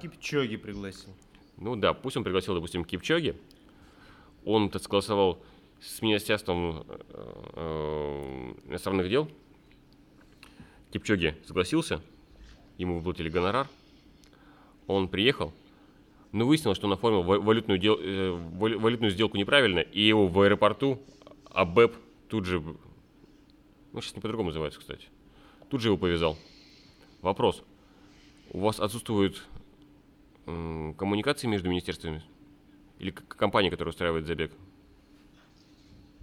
Кипчоги 0.02 0.58
пригласил. 0.58 1.14
Ну 1.58 1.76
да, 1.76 1.94
пусть 1.94 2.18
он 2.18 2.24
пригласил, 2.24 2.56
допустим, 2.56 2.84
Кипчоги. 2.84 3.36
Он 4.46 4.68
это 4.68 4.80
согласовал 4.80 5.44
с 5.80 6.02
Министерством 6.02 6.84
э, 6.88 6.98
э, 7.54 8.54
иностранных 8.70 9.10
дел. 9.10 9.30
Кипчоги 10.92 11.36
согласился, 11.46 12.02
ему 12.78 12.98
выплатили 12.98 13.30
гонорар. 13.30 13.68
Он 14.88 15.08
приехал, 15.08 15.54
но 16.32 16.46
выяснилось, 16.46 16.78
что 16.78 16.88
он 16.88 16.94
оформил 16.94 17.24
ва- 17.24 17.40
валютную, 17.40 17.80
дел- 17.80 17.98
э, 18.00 18.32
валютную 18.32 19.12
сделку 19.12 19.38
неправильно, 19.38 19.80
и 19.80 20.02
его 20.02 20.28
в 20.28 20.40
аэропорту 20.42 21.00
АБЭП 21.50 21.96
тут 22.28 22.46
же, 22.46 22.60
ну 23.94 24.02
сейчас 24.02 24.16
не 24.16 24.22
по-другому 24.22 24.50
называется, 24.50 24.80
кстати, 24.80 25.08
тут 25.70 25.82
же 25.82 25.90
его 25.90 25.98
повязал. 25.98 26.38
Вопрос. 27.22 27.64
У 28.50 28.60
вас 28.60 28.80
отсутствует 28.80 29.42
м, 30.48 30.94
коммуникации 30.96 31.48
между 31.48 31.70
министерствами? 31.70 32.24
Или 33.00 33.12
компания, 33.12 33.70
которая 33.70 33.92
устраивает 33.92 34.26
забег? 34.26 34.52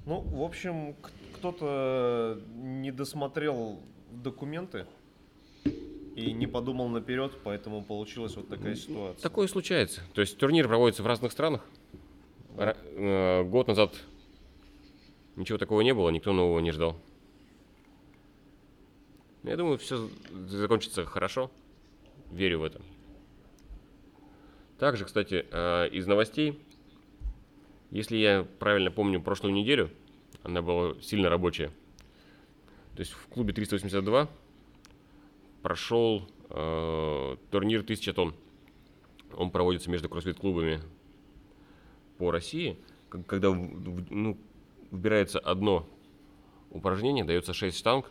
Ну, 0.04 0.20
в 0.20 0.42
общем, 0.42 0.94
кто-то 1.35 2.40
не 2.57 2.90
досмотрел 2.90 3.81
документы 4.11 4.87
и 6.16 6.33
не 6.33 6.47
подумал 6.47 6.88
наперед, 6.88 7.33
поэтому 7.44 7.83
получилась 7.85 8.37
вот 8.37 8.49
такая 8.49 8.75
ситуация. 8.75 9.23
Такое 9.23 9.47
случается. 9.49 10.03
То 10.14 10.21
есть 10.21 10.37
турнир 10.38 10.66
проводится 10.66 11.03
в 11.03 11.07
разных 11.07 11.33
странах. 11.33 11.64
Ра- 12.57 12.77
э, 12.97 13.44
год 13.44 13.68
назад 13.68 13.94
ничего 15.37 15.59
такого 15.59 15.81
не 15.83 15.94
было, 15.94 16.11
никто 16.11 16.33
нового 16.33 16.59
не 16.59 16.73
ждал. 16.73 16.97
Я 19.44 19.57
думаю, 19.57 19.79
все 19.79 20.09
закончится 20.49 21.05
хорошо. 21.05 21.51
Верю 22.33 22.61
в 22.61 22.64
это. 22.64 22.83
Также, 24.79 25.05
кстати, 25.05 25.47
э, 25.51 25.88
из 25.90 26.07
новостей, 26.07 26.59
если 27.90 28.16
я 28.16 28.47
правильно 28.59 28.90
помню 28.90 29.21
прошлую 29.23 29.55
неделю, 29.55 29.90
она 30.42 30.62
была 30.62 30.94
сильно 31.01 31.31
рабочая. 31.31 31.71
То 32.98 33.02
есть 33.02 33.12
в 33.12 33.28
клубе 33.28 33.52
382 33.52 34.28
прошел 35.62 36.28
э, 36.50 37.37
турнир 37.52 37.82
1000 37.82 38.12
тонн. 38.12 38.34
Он 39.37 39.52
проводится 39.52 39.88
между 39.88 40.08
кроссфит-клубами 40.08 40.80
по 42.16 42.32
России. 42.32 42.76
Когда 43.08 43.50
ну, 43.52 44.37
выбирается 44.90 45.38
одно 45.38 45.87
упражнение, 46.72 47.22
дается 47.22 47.54
6 47.54 47.78
штанг 47.78 48.11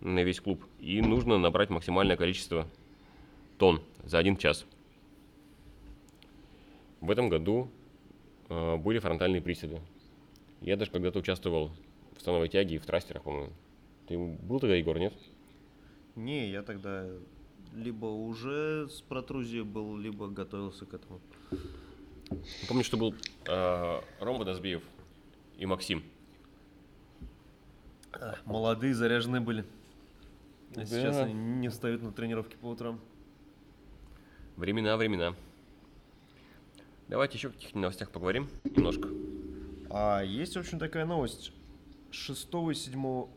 на 0.00 0.22
весь 0.22 0.40
клуб, 0.40 0.64
и 0.78 1.02
нужно 1.02 1.36
набрать 1.36 1.68
максимальное 1.68 2.16
количество 2.16 2.66
тонн 3.58 3.82
за 4.02 4.16
один 4.16 4.38
час. 4.38 4.64
В 7.02 7.10
этом 7.10 7.28
году 7.28 7.68
э, 8.48 8.76
были 8.78 8.98
фронтальные 8.98 9.42
приседы. 9.42 9.82
Я 10.62 10.78
даже 10.78 10.90
когда-то 10.90 11.18
участвовал 11.18 11.70
в 12.16 12.20
становой 12.22 12.48
тяге 12.48 12.76
и 12.76 12.78
в 12.78 12.86
трастерах, 12.86 13.24
по-моему. 13.24 13.52
Ты 14.10 14.18
был 14.18 14.58
тогда, 14.58 14.74
Егор, 14.74 14.98
нет? 14.98 15.14
Не, 16.16 16.50
я 16.50 16.64
тогда 16.64 17.06
либо 17.72 18.06
уже 18.06 18.88
с 18.88 19.00
протрузией 19.02 19.62
был, 19.62 19.96
либо 19.96 20.26
готовился 20.26 20.84
к 20.84 20.94
этому. 20.94 21.20
Помню, 22.66 22.82
что 22.82 22.96
был 22.96 23.14
э, 23.46 24.00
Рома 24.18 24.44
Дозбиев 24.44 24.82
и 25.58 25.64
Максим. 25.64 26.02
А, 28.12 28.34
Молодые, 28.46 28.94
заряжены 28.94 29.40
были. 29.40 29.64
А 30.74 30.84
сейчас 30.84 31.14
Да. 31.14 31.22
они 31.26 31.34
не 31.34 31.68
встают 31.68 32.02
на 32.02 32.10
тренировки 32.10 32.56
по 32.56 32.66
утрам. 32.66 32.98
Времена, 34.56 34.96
времена. 34.96 35.36
Давайте 37.06 37.38
еще 37.38 37.46
о 37.46 37.52
каких-нибудь 37.52 37.82
новостях 37.82 38.10
поговорим 38.10 38.48
немножко. 38.64 39.08
А 39.88 40.22
есть, 40.24 40.56
в 40.56 40.58
общем, 40.58 40.80
такая 40.80 41.06
новость. 41.06 41.52
6-7 42.10 43.28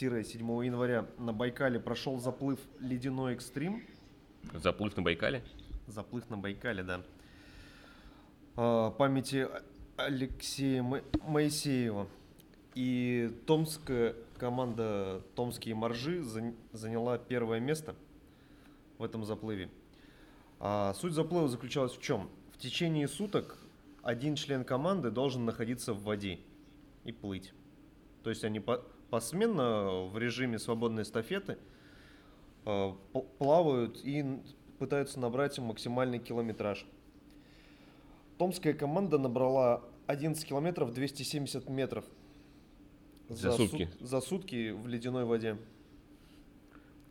7 0.00 0.64
января 0.64 1.06
на 1.18 1.34
Байкале 1.34 1.78
прошел 1.78 2.18
заплыв 2.18 2.58
«Ледяной 2.80 3.34
экстрим». 3.34 3.82
Заплыв 4.54 4.96
на 4.96 5.02
Байкале. 5.02 5.42
Заплыв 5.88 6.30
на 6.30 6.38
Байкале, 6.38 6.82
да. 6.82 7.02
А, 8.56 8.90
памяти 8.92 9.46
Алексея 9.98 10.82
Мо- 10.82 11.02
Моисеева. 11.26 12.06
И 12.74 13.30
томская 13.46 14.14
команда 14.38 15.20
«Томские 15.34 15.74
моржи» 15.74 16.20
зан- 16.20 16.56
заняла 16.72 17.18
первое 17.18 17.60
место 17.60 17.94
в 18.96 19.04
этом 19.04 19.24
заплыве. 19.26 19.68
А 20.60 20.94
суть 20.94 21.12
заплыва 21.12 21.46
заключалась 21.48 21.92
в 21.92 22.00
чем? 22.00 22.30
В 22.54 22.58
течение 22.58 23.06
суток 23.06 23.58
один 24.02 24.34
член 24.34 24.64
команды 24.64 25.10
должен 25.10 25.44
находиться 25.44 25.92
в 25.92 26.02
воде 26.04 26.38
и 27.04 27.12
плыть. 27.12 27.52
То 28.22 28.30
есть 28.30 28.44
они 28.44 28.60
по- 28.60 28.82
посменно 29.10 30.06
в 30.06 30.16
режиме 30.18 30.58
свободной 30.58 31.02
эстафеты 31.02 31.58
э, 32.64 32.92
плавают 33.38 34.00
и 34.04 34.40
пытаются 34.78 35.18
набрать 35.20 35.58
максимальный 35.58 36.18
километраж. 36.18 36.86
Томская 38.38 38.72
команда 38.72 39.18
набрала 39.18 39.82
11 40.06 40.44
километров 40.46 40.92
270 40.94 41.68
метров. 41.68 42.04
За 43.28 43.52
сут- 43.52 43.70
сутки? 43.70 43.88
за 44.00 44.20
сутки 44.20 44.70
в 44.70 44.86
ледяной 44.88 45.24
воде. 45.24 45.58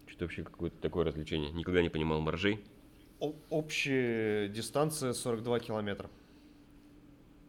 Что-то 0.08 0.26
вообще 0.26 0.44
какое-то 0.44 0.78
такое 0.82 1.06
развлечение. 1.06 1.52
Никогда 1.52 1.82
не 1.82 1.90
понимал 1.90 2.20
моржей. 2.20 2.64
О- 3.20 3.36
общая 3.50 4.48
дистанция 4.50 5.14
42 5.14 5.60
километра. 5.60 6.10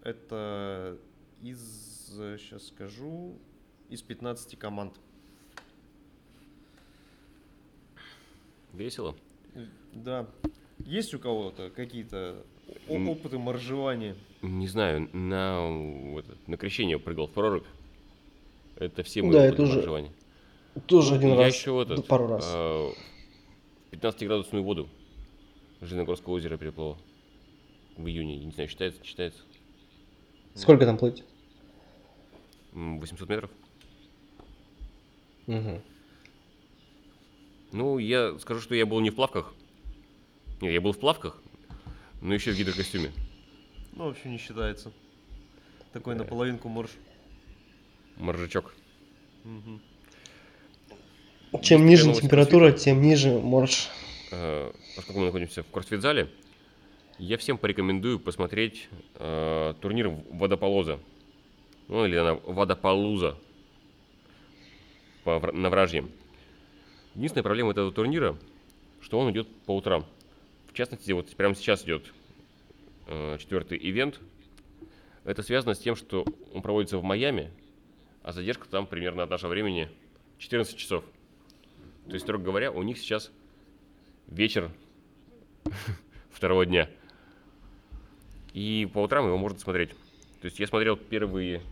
Это 0.03 0.99
из, 1.43 1.59
сейчас 2.39 2.69
скажу, 2.69 3.39
из 3.91 4.03
15 4.03 4.59
команд. 4.59 4.95
Весело. 8.73 9.17
Да. 9.93 10.27
Есть 10.79 11.13
у 11.13 11.19
кого-то 11.19 11.71
какие-то 11.71 12.45
опыты 12.89 13.39
моржевания? 13.39 14.17
Не 14.43 14.69
знаю, 14.69 15.09
на, 15.13 15.69
вот 16.13 16.25
на 16.47 16.57
крещение 16.57 16.99
прыгал 16.99 17.27
в 17.27 17.33
прорубь. 17.33 17.67
Это 18.77 19.03
все 19.03 19.23
мои 19.23 19.33
Да, 19.33 19.39
опыты 19.41 19.55
это 19.55 19.63
уже 19.65 19.75
моржевания. 19.77 20.13
Тоже 20.87 21.17
один 21.17 21.31
Я 21.31 21.37
раз. 21.37 21.55
еще 21.55 21.85
да, 21.85 21.95
этот, 21.95 22.07
пару 22.07 22.29
раз. 22.29 22.47
в 22.47 22.95
15-градусную 23.91 24.63
воду 24.63 24.89
Железногорского 25.81 26.35
озера 26.35 26.57
переплывал. 26.57 26.97
В 27.97 28.07
июне. 28.07 28.39
Не 28.39 28.53
знаю, 28.53 28.69
считается, 28.69 29.01
не 29.01 29.07
считается. 29.07 29.43
Сколько 30.55 30.87
там 30.87 30.97
плыть? 30.97 31.25
М, 32.73 33.01
800 33.01 33.29
метров. 33.29 33.51
Мгм. 35.47 35.83
Ну, 37.73 37.99
я 37.99 38.39
скажу, 38.39 38.61
что 38.61 38.75
я 38.75 38.87
был 38.87 39.01
не 39.01 39.11
в 39.11 39.15
плавках. 39.15 39.53
Нет, 40.61 40.73
я 40.73 40.81
был 40.81 40.93
в 40.93 40.99
плавках, 40.99 41.41
но 42.21 42.35
еще 42.35 42.53
в 42.53 42.57
гидрокостюме. 42.57 43.13
Ну, 43.93 44.05
в 44.05 44.09
общем, 44.09 44.33
не 44.33 44.39
считается. 44.39 44.93
Такой 45.93 46.15
наполовинку 46.15 46.69
морж. 46.69 46.91
Моржачок. 48.17 48.75
Мгм. 49.45 49.81
Чем 51.63 51.87
Есть 51.87 52.07
ниже 52.07 52.21
температура, 52.21 52.73
тем 52.73 53.03
ниже 53.03 53.31
морж. 53.31 53.89
Э, 54.31 54.73
поскольку 54.95 55.21
мы 55.21 55.27
находимся 55.27 55.63
в 55.63 55.71
кроссфит-зале, 55.71 56.31
я 57.19 57.37
всем 57.39 57.59
порекомендую 57.59 58.21
посмотреть 58.21 58.89
э, 59.17 59.75
турнир 59.81 60.09
Водополоза. 60.31 61.01
Ну, 61.89 62.05
или 62.07 62.17
она 62.17 62.35
Водополуза 62.35 63.37
по, 65.25 65.53
на 65.53 65.71
вражьем. 65.71 66.11
Единственная 67.15 67.43
проблема 67.43 67.73
этого 67.73 67.93
турнира, 67.93 68.37
что 69.01 69.19
он 69.19 69.31
идет 69.31 69.49
по 69.67 69.77
утрам. 69.77 70.05
В 70.69 70.73
частности, 70.73 71.13
вот 71.13 71.29
прямо 71.37 71.55
сейчас 71.55 71.85
идет 71.85 72.13
э, 73.07 73.37
четвертый 73.39 73.79
ивент. 73.79 74.21
Это 75.25 75.43
связано 75.43 75.75
с 75.75 75.79
тем, 75.79 75.97
что 75.97 76.25
он 76.55 76.63
проводится 76.63 76.99
в 76.99 77.03
Майами, 77.03 77.51
а 78.23 78.33
задержка 78.33 78.69
там 78.69 78.87
примерно 78.87 79.23
от 79.23 79.31
нашего 79.31 79.51
времени 79.51 79.89
14 80.39 80.77
часов. 80.77 81.05
То 82.07 82.13
есть, 82.13 82.25
строго 82.25 82.45
говоря, 82.45 82.71
у 82.71 82.83
них 82.83 82.99
сейчас 82.99 83.31
вечер 84.29 84.71
второго 86.31 86.65
дня. 86.65 86.89
И 88.55 88.89
по 88.93 89.03
утрам 89.03 89.27
его 89.27 89.37
можно 89.39 89.59
смотреть. 89.59 89.91
То 90.41 90.47
есть 90.47 90.59
я 90.59 90.67
смотрел 90.67 90.97
первые, 90.97 91.63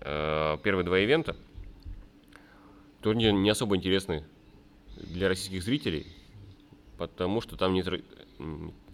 э, 0.00 0.58
первые 0.62 0.84
два 0.84 0.98
ивента. 0.98 1.36
Турнир 3.02 3.32
не 3.32 3.50
особо 3.50 3.76
интересный 3.76 4.24
для 4.96 5.28
российских 5.28 5.62
зрителей, 5.64 6.06
потому 6.98 7.40
что 7.40 7.56
там 7.56 7.74
нет 7.74 7.86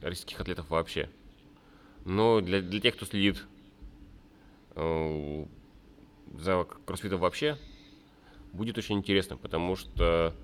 российских 0.01 0.41
атлетов 0.41 0.71
вообще. 0.71 1.11
Но 2.05 2.41
для, 2.41 2.63
для 2.63 2.81
тех, 2.81 2.97
кто 2.97 3.05
следит 3.05 3.45
э, 4.77 5.45
за 6.39 6.65
кроссфитом 6.87 7.21
вообще, 7.21 7.59
будет 8.53 8.79
очень 8.79 8.97
интересно, 8.97 9.37
потому 9.37 9.77
что 9.77 10.35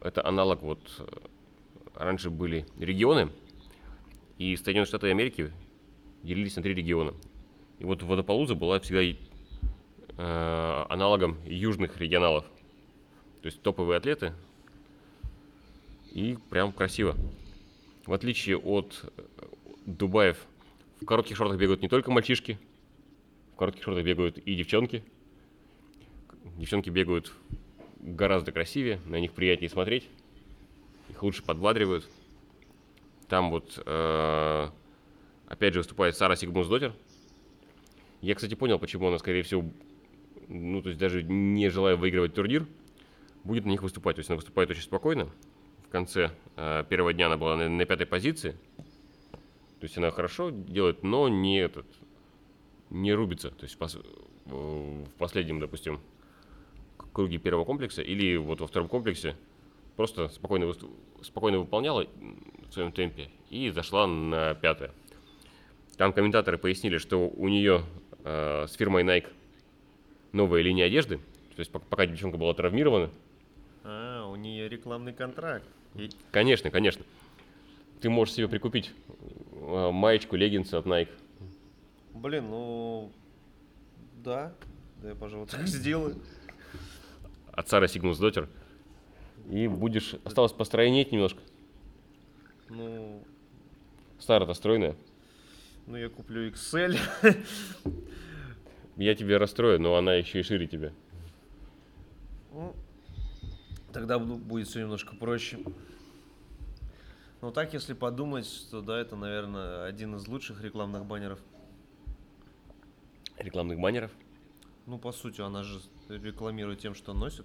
это 0.00 0.26
аналог 0.26 0.62
вот 0.62 0.80
э, 0.98 1.06
раньше 1.94 2.30
были 2.30 2.66
регионы, 2.78 3.30
и 4.38 4.56
Соединенные 4.56 4.86
Штаты 4.86 5.10
Америки 5.10 5.52
делились 6.22 6.56
на 6.56 6.62
три 6.62 6.72
региона. 6.72 7.12
И 7.78 7.84
вот 7.84 8.02
Водополуза 8.02 8.54
была 8.54 8.80
всегда 8.80 9.02
э, 9.02 10.84
аналогом 10.88 11.36
южных 11.44 11.98
регионалов. 11.98 12.46
То 13.42 13.46
есть 13.46 13.60
топовые 13.60 13.98
атлеты. 13.98 14.32
И 16.12 16.38
прям 16.48 16.72
красиво. 16.72 17.16
В 18.06 18.12
отличие 18.12 18.56
от 18.56 19.04
э, 19.16 19.22
Дубаев, 19.86 20.46
в 21.00 21.04
коротких 21.04 21.36
шортах 21.36 21.58
бегают 21.58 21.82
не 21.82 21.88
только 21.88 22.10
мальчишки, 22.10 22.58
в 23.54 23.56
коротких 23.56 23.82
шортах 23.82 24.04
бегают 24.04 24.38
и 24.38 24.54
девчонки. 24.54 25.02
Девчонки 26.56 26.90
бегают 26.90 27.32
гораздо 27.98 28.52
красивее, 28.52 29.00
на 29.06 29.18
них 29.18 29.32
приятнее 29.32 29.70
смотреть, 29.70 30.08
их 31.08 31.22
лучше 31.22 31.42
подбадривают. 31.42 32.08
Там 33.28 33.50
вот, 33.50 33.82
э, 33.84 34.68
опять 35.46 35.72
же, 35.72 35.80
выступает 35.80 36.16
Сара 36.16 36.36
Сигмунсдотер. 36.36 36.92
Я, 38.20 38.34
кстати, 38.34 38.54
понял, 38.54 38.78
почему 38.78 39.08
она, 39.08 39.18
скорее 39.18 39.42
всего, 39.42 39.64
ну, 40.48 40.82
то 40.82 40.90
есть 40.90 41.00
даже 41.00 41.22
не 41.22 41.68
желая 41.70 41.96
выигрывать 41.96 42.34
турнир, 42.34 42.66
будет 43.44 43.64
на 43.64 43.70
них 43.70 43.82
выступать. 43.82 44.16
То 44.16 44.20
есть 44.20 44.30
она 44.30 44.36
выступает 44.36 44.70
очень 44.70 44.82
спокойно. 44.82 45.28
В 45.86 45.88
конце 45.88 46.30
э, 46.56 46.84
первого 46.88 47.12
дня 47.12 47.26
она 47.26 47.36
была 47.36 47.56
на, 47.56 47.68
на 47.68 47.84
пятой 47.84 48.06
позиции. 48.06 48.52
То 49.80 49.84
есть 49.84 49.98
она 49.98 50.10
хорошо 50.10 50.50
делает, 50.50 51.02
но 51.02 51.28
не 51.28 51.58
этот, 51.58 51.86
не 52.90 53.12
рубится. 53.12 53.50
То 53.50 53.64
есть 53.64 53.76
пос- 53.76 54.04
в 54.44 55.10
последнем, 55.18 55.60
допустим, 55.60 56.00
круге 57.12 57.38
первого 57.38 57.64
комплекса 57.64 58.02
или 58.02 58.36
вот 58.36 58.60
во 58.60 58.66
втором 58.66 58.88
комплексе 58.88 59.36
просто 59.96 60.28
спокойно, 60.28 60.66
высту- 60.66 60.90
спокойно 61.22 61.58
выполняла 61.58 62.06
в 62.68 62.72
своем 62.72 62.92
темпе 62.92 63.30
и 63.50 63.70
зашла 63.70 64.06
на 64.06 64.54
пятое. 64.54 64.92
Там 65.96 66.12
комментаторы 66.12 66.58
пояснили, 66.58 66.98
что 66.98 67.28
у 67.28 67.48
нее 67.48 67.84
э, 68.24 68.66
с 68.66 68.74
фирмой 68.74 69.04
Nike 69.04 69.28
новая 70.32 70.62
линия 70.62 70.86
одежды, 70.86 71.18
то 71.18 71.58
есть 71.58 71.70
пок- 71.70 71.84
пока 71.88 72.06
девчонка 72.06 72.38
была 72.38 72.54
травмирована. 72.54 73.10
А, 73.84 74.26
у 74.28 74.36
нее 74.36 74.68
рекламный 74.68 75.12
контракт. 75.12 75.64
И- 75.94 76.10
Конечно, 76.30 76.70
конечно. 76.70 77.04
Ты 78.00 78.10
можешь 78.10 78.34
себе 78.34 78.48
прикупить 78.48 78.92
э, 79.52 79.90
маечку, 79.92 80.36
леггинсы 80.36 80.74
от 80.74 80.86
Nike. 80.86 81.08
Блин, 82.14 82.50
ну... 82.50 83.12
Да, 84.24 84.52
да 85.02 85.10
я, 85.10 85.14
пожалуй, 85.14 85.46
так 85.50 85.66
сделаю. 85.66 86.20
от 87.52 87.68
Сара 87.68 87.88
Сигнус 87.88 88.18
Дотер. 88.18 88.48
И 89.50 89.66
будешь... 89.68 90.14
Осталось 90.24 90.52
постройнеть 90.52 91.12
немножко. 91.12 91.40
Ну, 92.68 93.22
Сара-то 94.18 94.54
стройная. 94.54 94.94
ну 95.86 95.96
я 95.96 96.08
куплю 96.08 96.48
XL. 96.50 96.96
Я 98.96 99.14
тебе 99.14 99.38
расстрою, 99.38 99.80
но 99.80 99.96
она 99.96 100.14
еще 100.14 100.40
и 100.40 100.42
шире 100.42 100.66
тебя. 100.66 100.92
Ну, 102.52 102.74
Тогда 103.92 104.18
будет 104.18 104.68
все 104.68 104.80
немножко 104.80 105.14
проще. 105.14 105.58
Ну 107.42 107.50
так, 107.50 107.74
если 107.74 107.92
подумать, 107.92 108.68
то 108.70 108.80
да, 108.80 108.98
это, 108.98 109.16
наверное, 109.16 109.84
один 109.84 110.14
из 110.16 110.26
лучших 110.28 110.62
рекламных 110.62 111.04
баннеров. 111.04 111.40
Рекламных 113.36 113.80
баннеров. 113.80 114.10
Ну, 114.86 114.98
по 114.98 115.12
сути, 115.12 115.40
она 115.40 115.62
же 115.62 115.80
рекламирует 116.08 116.78
тем, 116.78 116.94
что 116.94 117.12
носит. 117.12 117.44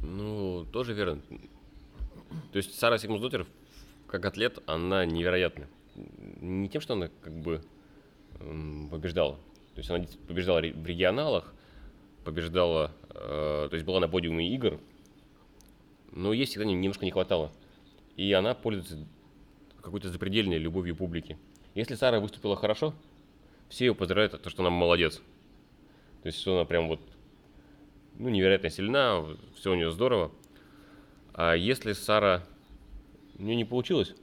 Ну, 0.00 0.66
тоже 0.72 0.94
верно. 0.94 1.22
То 2.52 2.56
есть 2.58 2.78
Сара 2.78 2.98
Сигмус 2.98 3.20
Дотер, 3.20 3.46
как 4.08 4.24
атлет, 4.24 4.58
она 4.66 5.06
невероятна. 5.06 5.68
Не 5.94 6.68
тем, 6.68 6.80
что 6.80 6.94
она 6.94 7.08
как 7.22 7.32
бы 7.32 7.62
м, 8.40 8.88
побеждала. 8.90 9.36
То 9.74 9.78
есть 9.78 9.90
она 9.90 10.04
побеждала 10.26 10.58
в 10.58 10.86
регионалах, 10.86 11.54
побеждала, 12.24 12.92
э, 13.10 13.68
то 13.70 13.74
есть 13.74 13.86
была 13.86 14.00
на 14.00 14.08
подиуме 14.08 14.52
игр, 14.54 14.80
но 16.12 16.32
ей 16.32 16.46
всегда 16.46 16.64
не- 16.64 16.74
немножко 16.74 17.04
не 17.04 17.10
хватало. 17.10 17.52
И 18.16 18.32
она 18.32 18.54
пользуется 18.54 18.98
какой-то 19.80 20.10
запредельной 20.10 20.58
любовью 20.58 20.94
публики. 20.94 21.38
Если 21.74 21.94
Сара 21.94 22.20
выступила 22.20 22.56
хорошо, 22.56 22.94
все 23.68 23.86
ее 23.86 23.94
поздравляют, 23.94 24.40
то, 24.40 24.50
что 24.50 24.62
она 24.62 24.70
молодец. 24.70 25.22
То 26.22 26.26
есть, 26.26 26.38
что 26.38 26.56
она 26.56 26.64
прям 26.64 26.88
вот 26.88 27.00
ну, 28.18 28.28
невероятно 28.28 28.70
сильна, 28.70 29.24
все 29.56 29.72
у 29.72 29.74
нее 29.74 29.90
здорово. 29.90 30.30
А 31.34 31.54
если 31.54 31.92
Сара, 31.92 32.44
у 33.38 33.42
нее 33.42 33.56
не 33.56 33.64
получилось, 33.64 34.14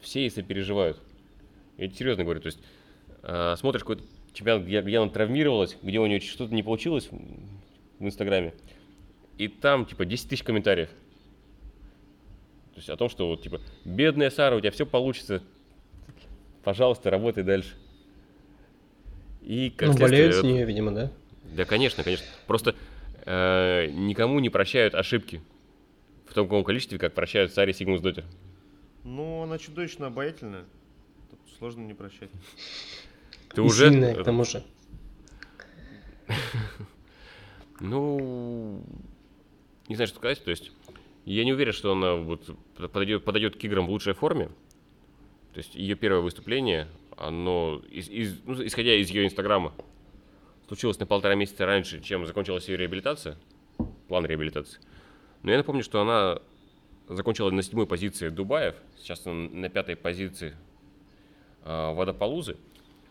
все 0.00 0.20
ей 0.20 0.30
сопереживают. 0.30 0.98
Я 1.76 1.86
тебе 1.86 1.96
серьезно 1.96 2.24
говорю, 2.24 2.40
то 2.40 2.46
есть 2.46 2.58
э, 3.22 3.54
смотришь 3.56 3.82
какой-то 3.82 4.02
чемпионат, 4.32 4.64
где, 4.64 4.82
где 4.82 4.98
она 4.98 5.08
травмировалась, 5.10 5.76
где 5.82 6.00
у 6.00 6.06
нее 6.06 6.20
что-то 6.20 6.52
не 6.52 6.64
получилось 6.64 7.08
в 7.10 8.04
Инстаграме, 8.04 8.54
и 9.38 9.46
там, 9.46 9.86
типа, 9.86 10.04
10 10.04 10.28
тысяч 10.28 10.42
комментариев. 10.42 10.90
То 12.78 12.80
есть 12.80 12.90
о 12.90 12.96
том, 12.96 13.08
что 13.08 13.26
вот, 13.26 13.42
типа, 13.42 13.60
бедная 13.84 14.30
Сара, 14.30 14.54
у 14.54 14.60
тебя 14.60 14.70
все 14.70 14.86
получится, 14.86 15.42
пожалуйста, 16.62 17.10
работай 17.10 17.42
дальше. 17.42 17.74
И 19.42 19.70
как 19.70 19.88
Ну, 19.88 19.98
болеют 19.98 20.36
с 20.36 20.44
нее, 20.44 20.64
видимо, 20.64 20.92
да? 20.92 21.10
да, 21.56 21.64
конечно, 21.64 22.04
конечно. 22.04 22.24
Просто 22.46 22.76
э, 23.26 23.88
никому 23.90 24.38
не 24.38 24.48
прощают 24.48 24.94
ошибки 24.94 25.42
в 26.28 26.34
таком 26.34 26.62
количестве, 26.62 27.00
как 27.00 27.14
прощают 27.14 27.52
Саре 27.52 27.72
Сигмус 27.72 28.00
Дотер. 28.00 28.24
Ну, 29.02 29.42
она 29.42 29.58
чудовищно 29.58 30.06
обаятельная. 30.06 30.62
Тут 31.30 31.40
сложно 31.58 31.80
не 31.80 31.94
прощать. 31.94 32.30
Ты 33.56 33.60
И 33.60 33.64
уже... 33.64 33.90
сильная, 33.90 34.14
к 34.14 34.22
тому 34.22 34.44
же. 34.44 34.62
Ну, 37.80 38.84
не 39.88 39.96
знаю, 39.96 40.06
что 40.06 40.18
сказать. 40.18 40.44
То 40.44 40.50
есть, 40.50 40.70
я 41.34 41.44
не 41.44 41.52
уверен, 41.52 41.72
что 41.72 41.92
она 41.92 42.14
вот 42.14 42.48
подойдет, 42.92 43.24
подойдет 43.24 43.56
к 43.56 43.64
играм 43.64 43.86
в 43.86 43.90
лучшей 43.90 44.14
форме. 44.14 44.46
То 45.52 45.58
есть, 45.58 45.74
ее 45.74 45.94
первое 45.94 46.20
выступление, 46.20 46.88
оно, 47.16 47.82
из- 47.90 48.08
из- 48.08 48.40
ну, 48.44 48.64
исходя 48.64 48.94
из 48.94 49.10
ее 49.10 49.24
инстаграма, 49.26 49.72
случилось 50.68 50.98
на 50.98 51.06
полтора 51.06 51.34
месяца 51.34 51.66
раньше, 51.66 52.00
чем 52.00 52.26
закончилась 52.26 52.68
ее 52.68 52.76
реабилитация, 52.76 53.36
план 54.08 54.26
реабилитации. 54.26 54.80
Но 55.42 55.50
я 55.50 55.56
напомню, 55.56 55.82
что 55.82 56.00
она 56.00 56.40
закончила 57.08 57.50
на 57.50 57.62
седьмой 57.62 57.86
позиции 57.86 58.28
Дубаев, 58.28 58.74
сейчас 58.96 59.26
она 59.26 59.48
на 59.50 59.68
пятой 59.68 59.96
позиции 59.96 60.54
а, 61.62 61.92
Водополузы. 61.94 62.56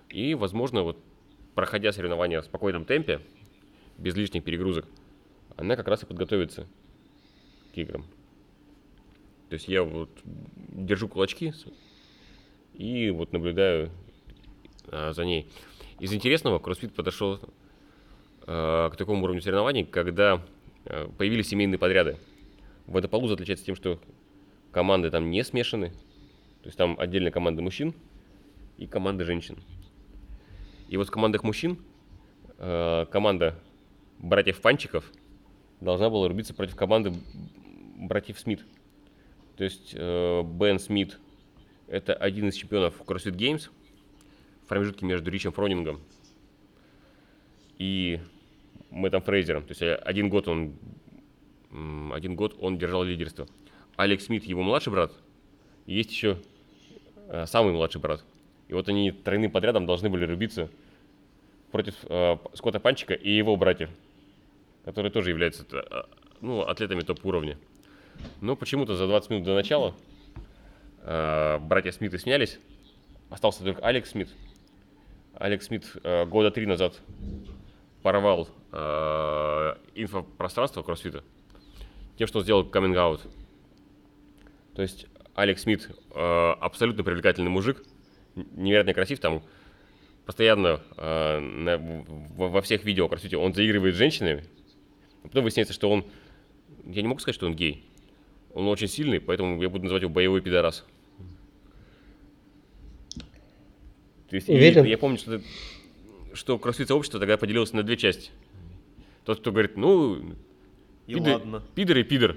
И, 0.09 0.35
возможно, 0.35 0.83
вот 0.83 0.97
проходя 1.55 1.91
соревнования 1.91 2.41
в 2.41 2.45
спокойном 2.45 2.85
темпе, 2.85 3.21
без 3.97 4.15
лишних 4.15 4.43
перегрузок, 4.43 4.85
она 5.55 5.75
как 5.75 5.87
раз 5.87 6.03
и 6.03 6.05
подготовится 6.05 6.67
играм. 7.81 8.05
То 9.49 9.53
есть 9.53 9.67
я 9.67 9.83
вот 9.83 10.09
держу 10.23 11.07
кулачки 11.07 11.53
и 12.73 13.09
вот 13.09 13.33
наблюдаю 13.33 13.91
а, 14.87 15.13
за 15.13 15.25
ней. 15.25 15.49
Из 15.99 16.13
интересного 16.13 16.59
CrossFit 16.59 16.89
подошел 16.89 17.39
а, 18.45 18.89
к 18.89 18.97
такому 18.97 19.23
уровню 19.23 19.41
соревнований, 19.41 19.85
когда 19.85 20.41
а, 20.85 21.09
появились 21.17 21.47
семейные 21.47 21.79
подряды. 21.79 22.17
Водополуза 22.85 23.35
отличается 23.35 23.65
тем, 23.65 23.75
что 23.75 23.99
команды 24.71 25.09
там 25.09 25.29
не 25.29 25.43
смешаны. 25.43 25.89
То 26.61 26.69
есть 26.69 26.77
там 26.77 26.99
отдельно 26.99 27.31
команды 27.31 27.61
мужчин 27.61 27.93
и 28.77 28.87
команды 28.87 29.23
женщин. 29.23 29.57
И 30.89 30.97
вот 30.97 31.07
в 31.07 31.11
командах 31.11 31.43
мужчин 31.43 31.77
э, 32.57 33.05
команда 33.11 33.59
братьев 34.19 34.61
Панчиков 34.61 35.11
должна 35.81 36.09
была 36.09 36.27
рубиться 36.27 36.53
против 36.53 36.75
команды 36.75 37.13
братьев 37.97 38.39
Смит. 38.39 38.65
То 39.57 39.63
есть 39.63 39.93
э, 39.93 40.43
Бен 40.43 40.79
Смит 40.79 41.19
это 41.87 42.13
один 42.13 42.47
из 42.49 42.55
чемпионов 42.55 43.01
CrossFit 43.01 43.35
Games 43.35 43.69
в 44.63 44.67
промежутке 44.67 45.05
между 45.05 45.31
Ричем 45.31 45.51
Фронингом 45.51 45.99
и 47.77 48.19
Мэттом 48.89 49.21
Фрейзером. 49.21 49.63
То 49.63 49.71
есть 49.71 49.81
э, 49.81 49.95
один 49.95 50.29
год 50.29 50.47
он 50.47 50.75
один 52.13 52.35
год 52.35 52.55
он 52.59 52.77
держал 52.77 53.03
лидерство. 53.03 53.47
Алекс 53.97 54.25
Смит 54.25 54.45
его 54.45 54.63
младший 54.63 54.93
брат, 54.93 55.11
и 55.85 55.95
есть 55.95 56.11
еще 56.11 56.37
э, 57.27 57.45
самый 57.45 57.73
младший 57.73 57.99
брат. 57.99 58.23
И 58.67 58.73
вот 58.73 58.87
они 58.89 59.11
тройным 59.11 59.51
подрядом 59.51 59.85
должны 59.85 60.09
были 60.09 60.25
рубиться 60.25 60.69
против 61.71 61.95
э, 62.03 62.37
Скотта 62.53 62.79
Панчика 62.79 63.13
и 63.13 63.31
его 63.31 63.55
братьев, 63.55 63.89
которые 64.85 65.11
тоже 65.11 65.29
являются 65.31 65.65
э, 65.71 66.03
ну, 66.41 66.61
атлетами 66.61 67.01
топ-уровня. 67.01 67.57
Но 68.41 68.55
почему-то 68.55 68.95
за 68.95 69.07
20 69.07 69.29
минут 69.29 69.43
до 69.45 69.55
начала 69.55 69.95
э, 71.01 71.59
братья 71.59 71.91
Смиты 71.91 72.17
снялись, 72.17 72.59
остался 73.29 73.63
только 73.63 73.81
Алекс 73.81 74.09
Смит. 74.09 74.29
Алекс 75.33 75.65
Смит 75.65 75.85
э, 76.03 76.25
года 76.25 76.51
три 76.51 76.65
назад 76.65 76.99
порвал 78.01 78.47
э, 78.71 79.75
инфопространство 79.95 80.83
кроссфита 80.83 81.23
тем, 82.17 82.27
что 82.27 82.41
сделал 82.41 82.65
каминг-аут. 82.65 83.21
То 84.75 84.81
есть 84.81 85.07
Алекс 85.35 85.61
Смит 85.61 85.89
э, 86.13 86.51
абсолютно 86.59 87.03
привлекательный 87.03 87.49
мужик, 87.49 87.83
невероятно 88.35 88.93
красив, 88.93 89.19
там 89.19 89.43
постоянно 90.25 90.81
э, 90.97 91.39
на, 91.39 91.77
во, 91.77 92.49
во 92.49 92.61
всех 92.61 92.83
видео 92.83 93.07
кроссфите 93.07 93.37
он 93.37 93.53
заигрывает 93.53 93.95
с 93.95 93.97
женщинами, 93.97 94.43
потом 95.23 95.43
выясняется, 95.43 95.73
что 95.73 95.89
он, 95.89 96.05
я 96.85 97.01
не 97.01 97.07
могу 97.07 97.19
сказать, 97.19 97.35
что 97.35 97.45
он 97.45 97.55
гей, 97.55 97.86
он 98.57 98.67
очень 98.69 98.87
сильный, 98.87 99.19
поэтому 99.19 99.61
я 99.61 99.69
буду 99.69 99.83
называть 99.83 100.01
его 100.01 100.11
боевой 100.11 100.41
пидорас. 100.41 100.83
То 104.29 104.35
есть, 104.35 104.49
Уверен? 104.49 104.83
я 104.83 104.97
помню, 104.97 105.19
что, 105.19 105.39
что 106.33 106.57
кроссфит 106.57 106.87
сообщество 106.87 107.19
тогда 107.19 107.37
поделилось 107.37 107.71
на 107.73 107.83
две 107.83 107.97
части. 107.97 108.31
Тот, 109.25 109.41
кто 109.41 109.51
говорит, 109.51 109.77
ну, 109.77 110.33
И 111.05 111.13
пидор, 111.13 111.33
ладно. 111.35 111.63
пидор 111.75 111.97
и 111.97 112.03
пидор. 112.03 112.35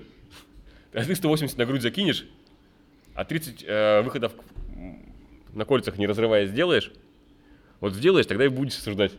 А 0.92 1.02
ты 1.02 1.14
180 1.16 1.56
на 1.56 1.64
грудь 1.64 1.80
закинешь, 1.80 2.26
а 3.14 3.24
30 3.24 3.64
э, 3.66 4.02
выходов 4.02 4.34
на 5.54 5.64
кольцах 5.64 5.96
не 5.96 6.06
разрывая 6.06 6.44
сделаешь, 6.46 6.92
вот 7.80 7.94
сделаешь, 7.94 8.26
тогда 8.26 8.44
и 8.44 8.48
будешь 8.48 8.76
осуждать. 8.76 9.12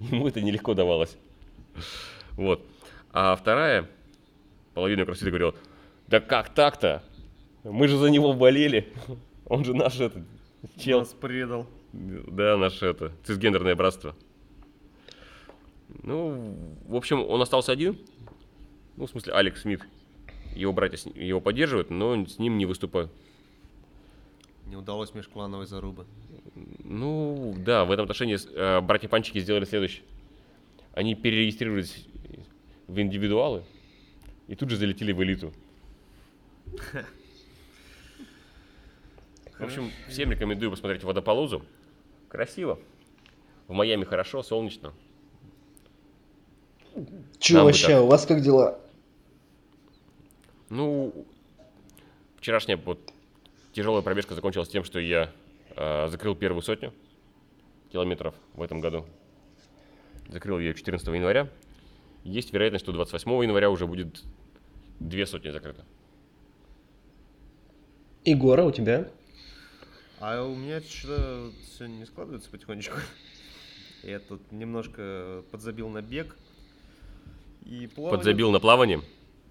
Ему 0.00 0.26
это 0.26 0.40
нелегко 0.40 0.74
давалось. 0.74 1.16
Вот. 2.32 2.66
А 3.12 3.36
вторая 3.36 3.88
половина 4.74 5.04
кроссфита 5.04 5.30
говорила, 5.30 5.54
да 6.12 6.20
как 6.20 6.50
так-то? 6.50 7.02
Мы 7.64 7.88
же 7.88 7.96
за 7.96 8.10
него 8.10 8.34
болели. 8.34 8.92
Он 9.46 9.64
же 9.64 9.72
наш 9.72 9.98
этот 9.98 10.22
чел. 10.76 10.98
Нас 10.98 11.08
предал. 11.08 11.66
Да, 11.94 12.58
наше 12.58 12.84
это, 12.84 13.12
цисгендерное 13.24 13.74
братство. 13.74 14.14
Ну, 16.02 16.54
в 16.86 16.96
общем, 16.96 17.26
он 17.26 17.40
остался 17.40 17.72
один. 17.72 17.98
Ну, 18.98 19.06
в 19.06 19.10
смысле, 19.10 19.32
Алекс 19.32 19.62
Смит. 19.62 19.80
Его 20.54 20.74
братья 20.74 21.10
его 21.14 21.40
поддерживают, 21.40 21.88
но 21.88 22.26
с 22.26 22.38
ним 22.38 22.58
не 22.58 22.66
выступают. 22.66 23.10
Не 24.66 24.76
удалось 24.76 25.14
межклановой 25.14 25.64
зарубы. 25.64 26.04
Ну, 26.84 27.54
да, 27.56 27.86
в 27.86 27.90
этом 27.90 28.02
отношении 28.02 28.36
э, 28.54 28.82
братья 28.82 29.08
Панчики 29.08 29.38
сделали 29.38 29.64
следующее. 29.64 30.04
Они 30.92 31.14
перерегистрировались 31.14 32.06
в 32.86 33.00
индивидуалы 33.00 33.64
и 34.48 34.54
тут 34.54 34.68
же 34.68 34.76
залетели 34.76 35.12
в 35.12 35.22
элиту. 35.22 35.54
В 39.58 39.64
общем, 39.64 39.90
всем 40.08 40.30
рекомендую 40.32 40.70
посмотреть 40.70 41.04
водополозу. 41.04 41.62
Красиво. 42.28 42.78
В 43.68 43.72
Майами 43.72 44.04
хорошо, 44.04 44.42
солнечно. 44.42 44.92
Че 47.38 47.54
Нам 47.54 47.64
вообще, 47.66 48.00
у 48.00 48.06
вас 48.06 48.26
как 48.26 48.40
дела? 48.40 48.80
Ну, 50.68 51.26
вчерашняя 52.38 52.76
вот 52.76 52.98
тяжелая 53.72 54.02
пробежка 54.02 54.34
закончилась 54.34 54.68
тем, 54.68 54.84
что 54.84 54.98
я 54.98 55.30
э, 55.76 56.08
закрыл 56.08 56.34
первую 56.34 56.62
сотню 56.62 56.92
километров 57.92 58.34
в 58.54 58.62
этом 58.62 58.80
году. 58.80 59.06
Закрыл 60.28 60.58
ее 60.58 60.74
14 60.74 61.06
января. 61.08 61.48
Есть 62.24 62.52
вероятность, 62.52 62.84
что 62.84 62.92
28 62.92 63.30
января 63.42 63.70
уже 63.70 63.86
будет 63.86 64.22
две 64.98 65.26
сотни 65.26 65.50
закрыто. 65.50 65.84
Егора, 68.24 68.62
у 68.62 68.70
тебя? 68.70 69.08
А 70.20 70.44
у 70.44 70.54
меня 70.54 70.80
что-то 70.80 71.50
все 71.64 71.86
не 71.86 72.06
складывается 72.06 72.48
потихонечку. 72.50 72.96
Я 74.04 74.20
тут 74.20 74.52
немножко 74.52 75.42
подзабил 75.50 75.88
на 75.88 76.02
бег. 76.02 76.36
И 77.64 77.88
плавание... 77.88 78.18
Подзабил 78.18 78.50
на 78.52 78.60
плавание. 78.60 79.00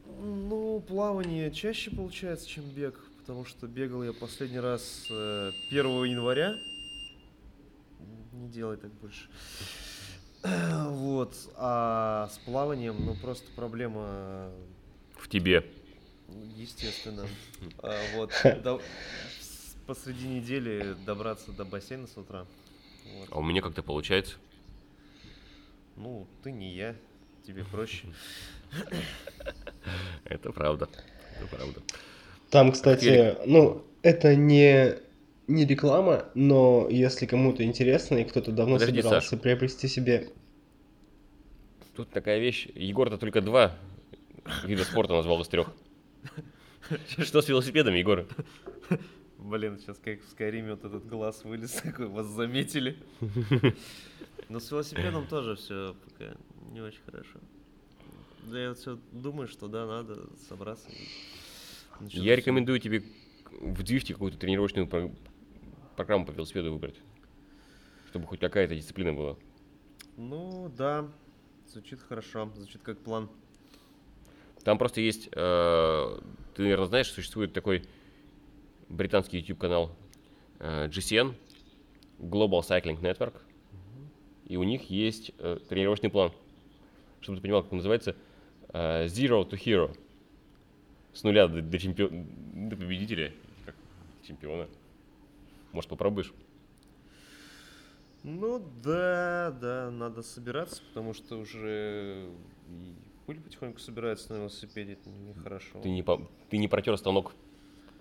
Ну, 0.06 0.84
плавание 0.88 1.52
чаще 1.52 1.92
получается, 1.92 2.48
чем 2.48 2.64
бег, 2.64 3.00
потому 3.20 3.46
что 3.46 3.68
бегал 3.68 4.04
я 4.04 4.12
последний 4.12 4.60
раз 4.60 5.08
э, 5.10 5.52
1 5.70 6.04
января. 6.04 6.56
Не 8.34 8.50
делай 8.50 8.78
так 8.78 8.92
больше. 8.94 9.28
Вот, 10.90 11.36
а 11.56 12.30
с 12.34 12.38
плаванием, 12.40 12.96
ну 13.06 13.16
просто 13.16 13.46
проблема, 13.56 14.50
В 15.16 15.30
тебе. 15.30 15.64
Естественно. 16.56 17.28
А 17.84 17.96
Вот, 18.16 18.32
посреди 19.88 20.28
недели 20.28 20.96
добраться 21.06 21.52
до 21.52 21.66
бассейна 21.66 22.08
с 22.08 22.18
утра. 22.18 22.46
Вот. 23.18 23.30
А 23.32 23.40
у 23.40 23.44
меня 23.44 23.62
как-то 23.62 23.84
получается. 23.84 24.36
Ну, 25.98 26.28
ты 26.44 26.52
не 26.52 26.74
я, 26.74 26.96
тебе 27.46 27.66
проще. 27.66 28.08
Это 30.26 30.52
правда. 30.52 30.88
Это 31.38 31.48
правда. 31.56 31.82
Там, 32.50 32.72
кстати, 32.72 33.38
ну, 33.46 33.84
это 34.02 34.36
не, 34.36 34.98
не 35.48 35.66
реклама, 35.66 36.26
но 36.34 36.88
если 36.90 37.26
кому-то 37.26 37.64
интересно 37.64 38.16
и 38.16 38.26
кто-то 38.26 38.52
давно 38.52 38.76
Подожди, 38.76 39.02
собирался 39.02 39.30
Саш. 39.30 39.40
приобрести 39.40 39.88
себе... 39.88 40.30
Тут 41.96 42.10
такая 42.10 42.40
вещь. 42.40 42.68
Егор-то 42.76 43.18
только 43.18 43.42
два 43.42 43.78
вида 44.66 44.84
спорта 44.84 45.14
назвал 45.14 45.42
из 45.42 45.48
трех. 45.48 45.74
Что 47.20 47.42
с 47.42 47.48
велосипедом, 47.50 47.94
Егор? 47.96 48.26
Блин, 49.38 49.78
сейчас 49.80 49.98
как 49.98 50.22
в 50.22 50.30
Скайриме 50.30 50.72
вот 50.72 50.84
этот 50.86 51.08
глаз 51.08 51.44
вылез, 51.44 51.72
такой, 51.84 52.08
вас 52.08 52.28
заметили. 52.28 52.98
Но 54.50 54.60
с 54.60 54.70
велосипедом 54.72 55.28
тоже 55.28 55.56
все 55.56 55.96
пока 56.06 56.36
не 56.72 56.82
очень 56.82 57.02
хорошо. 57.06 57.40
Да 58.44 58.60
я 58.60 58.74
все 58.74 59.00
думаю, 59.12 59.48
что 59.48 59.68
да, 59.68 59.86
надо 59.86 60.28
собраться. 60.48 60.90
и 60.90 62.04
начать 62.04 62.22
Я 62.22 62.36
рекомендую 62.36 62.80
тебе 62.80 63.04
в 63.52 63.84
Двифте 63.84 64.14
какую-то 64.14 64.38
тренировочную 64.38 64.88
про- 64.88 65.12
программу 65.96 66.26
по 66.26 66.32
велосипеду 66.32 66.74
выбрать. 66.74 66.96
Чтобы 68.10 68.28
хоть 68.28 68.40
какая-то 68.40 68.76
дисциплина 68.76 69.14
была. 69.14 69.38
Ну, 70.18 70.72
да, 70.76 71.10
звучит 71.68 72.02
хорошо, 72.02 72.52
звучит 72.56 72.82
как 72.82 73.00
план. 73.00 73.30
Там 74.64 74.78
просто 74.78 75.02
есть, 75.02 75.30
э, 75.32 76.20
ты, 76.56 76.62
наверное, 76.62 76.86
знаешь, 76.88 77.12
существует 77.12 77.54
такой 77.54 77.84
британский 78.90 79.40
YouTube-канал 79.40 79.96
э, 80.60 80.88
GCN, 80.88 81.34
Global 82.20 82.62
Cycling 82.62 83.02
Network, 83.02 83.42
и 84.46 84.58
у 84.58 84.64
них 84.64 84.90
есть 84.90 85.32
э, 85.40 85.58
тренировочный 85.68 86.10
план. 86.10 86.32
Чтобы 87.22 87.38
ты 87.38 87.42
понимал, 87.44 87.64
как 87.64 87.72
он 87.72 87.78
называется, 87.78 88.16
э, 88.70 89.06
Zero 89.06 89.48
to 89.50 89.52
Hero. 89.52 89.96
С 91.14 91.24
нуля 91.24 91.48
до, 91.48 91.62
до 91.62 91.80
чемпиона, 91.80 92.26
до 92.70 92.76
победителя, 92.76 93.34
как 93.66 93.76
чемпиона. 94.28 94.68
Может, 95.72 95.90
попробуешь? 95.90 96.34
Ну 98.24 98.64
да, 98.84 99.56
да, 99.60 99.90
надо 99.90 100.22
собираться, 100.22 100.82
потому 100.90 101.14
что 101.14 101.38
уже 101.38 102.30
пыль 103.32 103.42
потихоньку 103.42 103.80
собирается 103.80 104.34
на 104.34 104.38
велосипеде, 104.40 104.94
это 104.94 105.10
нехорошо. 105.10 105.80
Ты 105.82 105.90
не, 105.90 106.04
по- 106.04 106.30
ты 106.50 106.58
не 106.58 106.68
протер 106.68 106.98
станок 106.98 107.34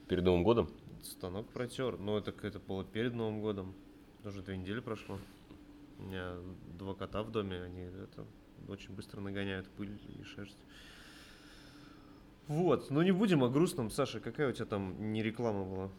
перед 0.09 0.24
Новым 0.24 0.43
годом? 0.43 0.68
Станок 1.05 1.47
протер, 1.49 1.99
но 1.99 2.18
это, 2.18 2.35
это 2.43 2.59
было 2.59 2.85
перед 2.85 3.14
Новым 3.14 3.41
годом. 3.41 3.74
Уже 4.24 4.43
две 4.43 4.57
недели 4.57 4.81
прошло. 4.81 5.18
У 6.01 6.03
меня 6.03 6.33
два 6.76 6.95
кота 6.95 7.22
в 7.22 7.31
доме, 7.31 7.62
они 7.62 7.83
это 7.83 8.24
очень 8.68 8.93
быстро 8.93 9.20
нагоняют 9.20 9.68
пыль 9.68 10.01
и 10.18 10.24
шерсть. 10.24 10.59
Вот, 12.49 12.91
ну 12.91 13.03
не 13.03 13.12
будем 13.12 13.45
о 13.45 13.49
грустном. 13.49 13.91
Саша, 13.91 14.18
какая 14.18 14.51
у 14.51 14.53
тебя 14.53 14.66
там 14.66 15.12
не 15.12 15.22
реклама 15.22 15.64
была? 15.64 15.91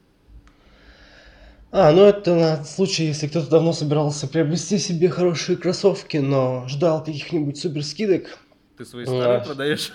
А, 1.72 1.94
ну 1.94 2.02
это 2.02 2.36
на 2.36 2.64
случай, 2.66 3.06
если 3.06 3.28
кто-то 3.28 3.50
давно 3.50 3.72
собирался 3.72 4.28
приобрести 4.28 4.78
себе 4.78 5.08
хорошие 5.08 5.58
кроссовки, 5.58 6.18
но 6.18 6.68
ждал 6.68 7.02
каких-нибудь 7.02 7.58
супер 7.58 7.86
скидок. 7.86 8.38
Ты 8.82 8.86
свои 8.86 9.06
старые 9.06 9.42
А. 9.42 9.46
продаешь? 9.46 9.94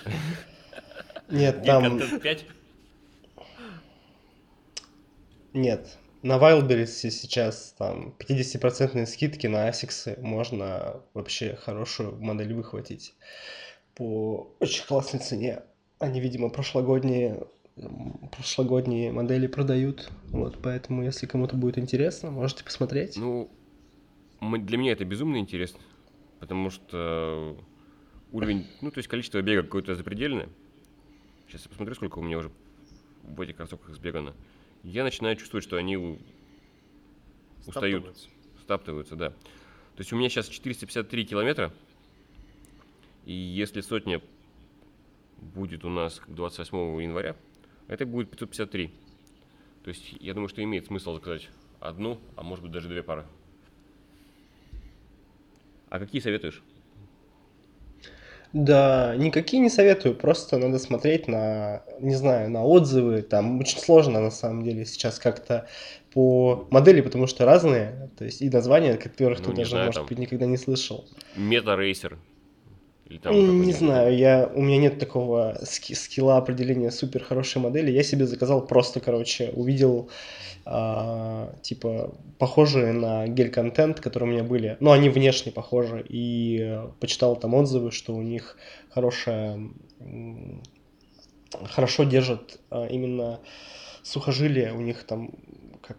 Нет, 1.29 1.61
там... 1.65 1.99
контент 1.99 2.21
5? 2.21 2.45
Нет. 5.51 5.97
На 6.21 6.37
Wildberries 6.37 6.85
сейчас 6.85 7.75
там 7.77 8.15
50% 8.17 9.05
скидки 9.05 9.45
на 9.47 9.67
Asics 9.67 10.17
можно 10.21 11.01
вообще 11.13 11.57
хорошую 11.57 12.15
модель 12.21 12.53
выхватить 12.53 13.13
по 13.93 14.55
очень 14.61 14.85
классной 14.85 15.19
цене. 15.19 15.63
Они, 15.99 16.21
видимо, 16.21 16.47
прошлогодние 16.47 17.45
прошлогодние 18.37 19.11
модели 19.11 19.47
продают. 19.47 20.09
Вот, 20.29 20.59
поэтому, 20.63 21.03
если 21.03 21.25
кому-то 21.25 21.57
будет 21.57 21.77
интересно, 21.77 22.31
можете 22.31 22.63
посмотреть. 22.63 23.17
Ну, 23.17 23.51
для 24.39 24.77
меня 24.77 24.93
это 24.93 25.03
безумно 25.03 25.35
интересно, 25.39 25.81
потому 26.39 26.69
что 26.69 27.57
уровень, 28.31 28.67
ну, 28.81 28.91
то 28.91 28.97
есть 28.99 29.07
количество 29.07 29.41
бега 29.41 29.63
какое-то 29.63 29.95
запредельное. 29.95 30.49
Сейчас 31.47 31.63
я 31.63 31.69
посмотрю, 31.69 31.95
сколько 31.95 32.19
у 32.19 32.23
меня 32.23 32.37
уже 32.39 32.51
в 33.23 33.39
этих 33.41 33.55
кроссовках 33.57 33.95
сбегано. 33.95 34.33
Я 34.83 35.03
начинаю 35.03 35.35
чувствовать, 35.35 35.63
что 35.63 35.77
они 35.77 35.97
у- 35.97 36.17
устают, 37.65 38.03
Стаптываются. 38.03 38.29
стаптываются, 38.61 39.15
да. 39.15 39.29
То 39.29 39.99
есть 40.01 40.13
у 40.13 40.15
меня 40.17 40.29
сейчас 40.29 40.47
453 40.47 41.25
километра, 41.25 41.73
и 43.25 43.33
если 43.33 43.81
сотня 43.81 44.21
будет 45.41 45.83
у 45.85 45.89
нас 45.89 46.19
к 46.19 46.27
28 46.29 47.01
января, 47.01 47.35
это 47.87 48.05
будет 48.05 48.29
553. 48.29 48.91
То 49.83 49.89
есть 49.89 50.13
я 50.19 50.33
думаю, 50.33 50.49
что 50.49 50.61
имеет 50.63 50.85
смысл 50.87 51.13
заказать 51.15 51.49
одну, 51.79 52.19
а 52.35 52.43
может 52.43 52.63
быть 52.63 52.71
даже 52.71 52.87
две 52.89 53.03
пары. 53.03 53.25
А 55.89 55.99
какие 55.99 56.21
советуешь? 56.21 56.61
Да, 58.57 59.15
никакие 59.15 59.61
не 59.61 59.69
советую, 59.69 60.15
просто 60.15 60.57
надо 60.57 60.79
смотреть 60.79 61.27
на, 61.27 61.83
не 61.99 62.15
знаю, 62.15 62.49
на 62.49 62.63
отзывы, 62.63 63.21
там 63.21 63.59
очень 63.59 63.77
сложно 63.77 64.19
на 64.19 64.31
самом 64.31 64.63
деле 64.63 64.83
сейчас 64.83 65.19
как-то 65.19 65.67
по 66.11 66.67
модели, 66.71 67.01
потому 67.01 67.27
что 67.27 67.45
разные, 67.45 68.09
то 68.17 68.25
есть 68.25 68.41
и 68.41 68.49
названия, 68.49 68.97
которых 68.97 69.39
Ну, 69.41 69.51
ты 69.51 69.57
даже, 69.57 69.69
знаю, 69.69 69.85
может 69.85 69.99
там. 70.01 70.07
быть, 70.07 70.17
никогда 70.17 70.47
не 70.47 70.57
слышал. 70.57 71.05
Мета-рейсер. 71.35 72.17
Или 73.09 73.17
там 73.19 73.61
Не 73.61 73.73
знаю, 73.73 74.17
я, 74.17 74.51
у 74.53 74.61
меня 74.61 74.77
нет 74.77 74.99
такого 74.99 75.57
ски- 75.63 75.95
скилла 75.95 76.37
определения 76.37 76.91
супер 76.91 77.23
хорошей 77.23 77.61
модели. 77.61 77.91
Я 77.91 78.03
себе 78.03 78.25
заказал 78.25 78.65
просто, 78.65 78.99
короче, 78.99 79.49
увидел 79.53 80.09
а, 80.65 81.53
типа 81.61 82.13
похожие 82.37 82.91
на 82.91 83.27
гель-контент, 83.27 84.01
которые 84.01 84.29
у 84.29 84.33
меня 84.33 84.43
были. 84.43 84.77
Ну, 84.81 84.91
они 84.91 85.09
внешне 85.09 85.51
похожи. 85.51 86.05
И 86.09 86.81
почитал 86.99 87.37
там 87.37 87.53
отзывы, 87.53 87.91
что 87.91 88.13
у 88.13 88.21
них 88.21 88.57
хорошая... 88.89 89.59
Хорошо 91.63 92.03
держат 92.03 92.59
а, 92.69 92.87
именно 92.87 93.39
сухожилие. 94.03 94.73
У 94.73 94.81
них 94.81 95.03
там 95.05 95.31
как 95.81 95.97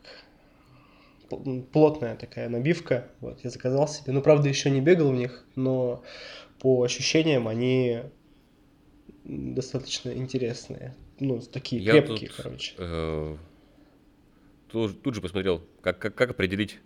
плотная 1.29 2.17
такая 2.17 2.49
набивка. 2.49 3.11
Вот, 3.21 3.41
я 3.45 3.51
заказал 3.51 3.87
себе. 3.89 4.13
Ну, 4.13 4.23
правда, 4.23 4.49
еще 4.49 4.71
не 4.71 4.81
бегал 4.81 5.11
в 5.11 5.15
них, 5.15 5.45
но 5.57 6.03
по 6.61 6.83
ощущениям 6.83 7.47
они 7.49 8.01
достаточно 9.25 10.11
интересные. 10.11 10.95
Ну, 11.21 11.41
такие 11.41 11.83
Я 11.83 11.93
крепкие, 11.93 12.29
тут, 12.31 12.37
короче. 12.37 12.75
э, 12.79 13.37
тут, 14.71 15.03
тут 15.03 15.15
же 15.15 15.21
посмотрел, 15.21 15.63
как, 15.83 15.99
как, 15.99 16.15
как 16.15 16.31
определить 16.31 16.79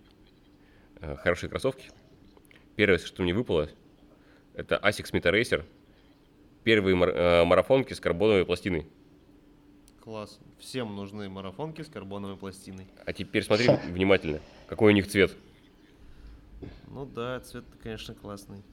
э, 0.99 1.15
хорошие 1.17 1.49
кроссовки. 1.49 1.89
Первое, 2.75 2.97
что 2.97 3.23
мне 3.23 3.33
выпало, 3.33 3.69
это 4.55 4.79
Asics 4.83 5.11
Meta 5.13 5.31
Racer. 5.31 5.63
Первые 6.63 6.95
мар- 6.95 7.13
э, 7.15 7.43
марафонки 7.45 7.93
с 7.93 7.99
карбоновой 7.99 8.45
пластиной. 8.45 8.87
Класс. 10.03 10.37
Всем 10.59 10.97
нужны 10.97 11.29
марафонки 11.29 11.81
с 11.81 11.87
карбоновой 11.87 12.35
пластиной. 12.35 12.87
А 13.05 13.13
теперь 13.13 13.41
смотри 13.41 13.69
внимательно, 13.87 14.41
какой 14.67 14.91
у 14.91 14.93
них 14.93 15.07
цвет. 15.07 15.31
Ну 16.89 17.05
да, 17.05 17.39
цвет 17.39 17.63
конечно 17.81 18.13
классный. 18.13 18.63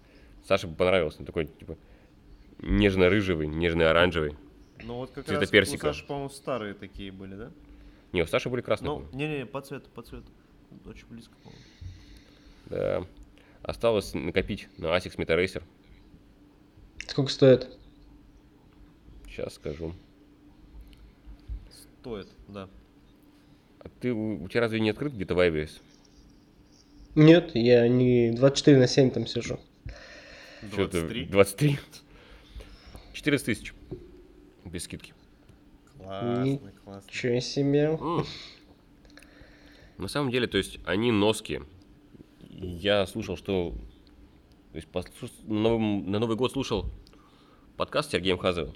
Саше 0.49 0.67
бы 0.67 0.75
понравился, 0.75 1.21
он 1.21 1.27
такой, 1.27 1.47
типа, 1.47 1.79
нежно-рыжевый, 2.59 3.47
нежно-оранжевый. 3.47 4.37
Ну 4.83 4.95
вот 4.97 5.13
как 5.13 5.25
Цвета 5.25 5.43
раз 5.43 5.51
персика. 5.51 5.85
у 5.85 5.93
Саши, 5.93 6.05
по-моему, 6.05 6.31
старые 6.31 6.75
такие 6.75 7.13
были, 7.13 7.37
да? 7.37 7.53
Не, 8.11 8.23
у 8.23 8.27
Саши 8.27 8.49
были 8.49 8.63
красные. 8.63 8.91
Ну, 8.91 9.07
не-не, 9.13 9.47
по 9.47 9.61
цвету, 9.61 9.89
по 9.95 10.03
цвету. 10.03 10.27
Очень 10.85 11.07
близко, 11.11 11.35
по-моему. 11.45 11.65
Да. 12.67 13.07
Осталось 13.63 14.15
накопить 14.15 14.67
на 14.79 14.87
Asics 14.87 15.15
Meta 15.15 15.39
Racer. 15.39 15.63
Сколько 17.07 17.31
стоит? 17.31 17.69
Сейчас 19.29 19.55
скажу. 19.55 19.95
Стоит, 22.01 22.29
да. 22.49 22.69
А 23.81 23.89
ты, 24.01 24.13
у 24.13 24.49
тебя 24.49 24.63
разве 24.63 24.81
не 24.81 24.91
открыт 24.91 25.13
где-то 25.13 25.35
Вайберис? 25.35 25.81
Нет, 27.15 27.51
я 27.55 27.87
не 27.89 28.31
24 28.33 28.79
на 28.79 28.87
7 28.87 29.11
там 29.11 29.27
сижу. 29.27 29.61
Чё 30.75 30.89
ты, 30.89 31.01
23? 31.03 31.25
23? 31.27 31.79
14 33.13 33.47
тысяч. 33.47 33.75
Без 34.65 34.85
скидки. 34.85 35.13
Классный, 35.99 36.61
классный. 36.85 37.09
Ничего 37.09 37.41
себе. 37.41 37.99
М. 38.01 38.25
На 39.99 40.09
самом 40.09 40.31
деле, 40.31 40.47
то 40.47 40.57
есть, 40.57 40.79
они 40.87 41.13
носки. 41.13 41.61
Я 42.49 43.07
слушал, 43.07 43.37
что... 43.37 43.75
То 44.73 44.77
есть, 44.77 44.89
послуш- 44.89 45.33
на, 45.47 45.61
Новый, 45.61 46.03
на 46.03 46.19
Новый 46.19 46.37
год 46.37 46.53
слушал 46.53 46.87
подкаст 47.77 48.09
с 48.09 48.13
Сергеем 48.13 48.39
Хазовым. 48.39 48.75